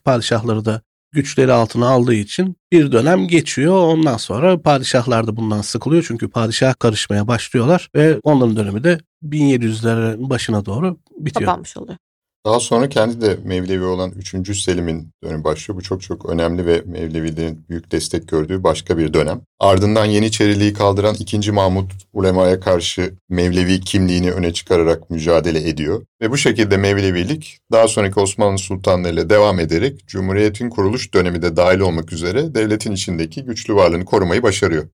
padişahları 0.05 0.65
da 0.65 0.83
güçleri 1.13 1.53
altına 1.53 1.89
aldığı 1.89 2.15
için 2.15 2.57
bir 2.73 2.93
dönem 2.93 3.29
geçiyor. 3.29 3.75
Ondan 3.77 4.17
sonra 4.17 4.63
padişahlar 4.63 5.27
da 5.27 5.37
bundan 5.37 5.61
sıkılıyor. 5.61 6.05
Çünkü 6.09 6.29
padişah 6.29 6.75
karışmaya 6.79 7.29
başlıyorlar 7.29 7.91
ve 7.95 8.21
onların 8.23 8.57
dönemi 8.57 8.85
de 8.85 8.99
1700'lerin 9.23 10.31
başına 10.31 10.65
doğru 10.65 10.99
bitiyor. 11.19 11.47
Kapanmış 11.47 11.77
oluyor. 11.77 11.99
Daha 12.47 12.61
sonra 12.61 12.89
kendi 12.89 13.21
de 13.21 13.39
Mevlevi 13.45 13.85
olan 13.85 14.13
3. 14.17 14.63
Selim'in 14.63 15.09
dönemi 15.25 15.45
başlıyor. 15.45 15.79
Bu 15.79 15.83
çok 15.83 16.03
çok 16.03 16.31
önemli 16.31 16.67
ve 16.67 16.83
Mevlevilerin 16.87 17.65
büyük 17.69 17.93
destek 17.93 18.29
gördüğü 18.29 18.63
başka 18.63 18.99
bir 18.99 19.15
dönem. 19.15 19.41
Ardından 19.61 20.05
Yeniçeriliği 20.05 20.73
kaldıran 20.73 21.15
2. 21.19 21.53
Mahmut 21.53 21.93
ulemaya 22.13 22.61
karşı 22.61 23.15
Mevlevi 23.29 23.81
kimliğini 23.81 24.33
öne 24.33 24.53
çıkararak 24.53 25.11
mücadele 25.11 25.69
ediyor. 25.69 26.03
Ve 26.23 26.31
bu 26.31 26.37
şekilde 26.37 26.77
Mevlevilik 26.77 27.59
daha 27.73 27.89
sonraki 27.89 28.21
Osmanlı 28.21 28.59
sultanlarıyla 28.59 29.31
devam 29.31 29.61
ederek 29.61 30.07
Cumhuriyet'in 30.07 30.71
kuruluş 30.71 31.15
dönemi 31.15 31.43
de 31.43 31.57
dahil 31.57 31.81
olmak 31.81 32.13
üzere 32.13 32.55
devletin 32.55 32.93
içindeki 32.93 33.45
güçlü 33.45 33.75
varlığını 33.75 34.05
korumayı 34.05 34.43
başarıyor. 34.43 34.89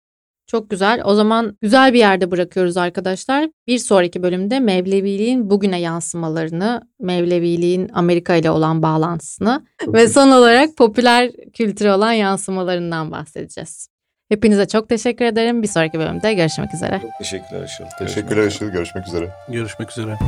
Çok 0.47 0.71
güzel. 0.71 1.01
O 1.05 1.15
zaman 1.15 1.57
güzel 1.63 1.93
bir 1.93 1.99
yerde 1.99 2.31
bırakıyoruz 2.31 2.77
arkadaşlar. 2.77 3.51
Bir 3.67 3.79
sonraki 3.79 4.23
bölümde 4.23 4.61
Mevleviliğin 4.61 5.51
bugüne 5.51 5.81
yansımalarını, 5.81 6.83
Mevleviliğin 7.01 7.91
Amerika 7.93 8.35
ile 8.35 8.51
olan 8.51 8.83
bağlantısını 8.83 9.67
ve 9.87 10.09
son 10.09 10.31
olarak 10.31 10.77
popüler 10.77 11.31
kültüre 11.53 11.93
olan 11.93 12.13
yansımalarından 12.13 13.11
bahsedeceğiz. 13.11 13.89
Hepinize 14.29 14.69
çok 14.69 14.89
teşekkür 14.89 15.25
ederim. 15.25 15.63
Bir 15.63 15.69
sonraki 15.69 15.99
bölümde 15.99 16.35
görüşmek 16.35 16.75
üzere. 16.75 16.99
Çok 17.03 17.11
teşekkürler 17.19 17.65
Işıl. 17.65 17.85
Teşekkürler 17.99 18.47
Işıl. 18.47 18.67
Görüşmek 18.67 19.07
üzere. 19.07 19.31
Görüşmek 19.49 19.91
üzere. 19.91 20.19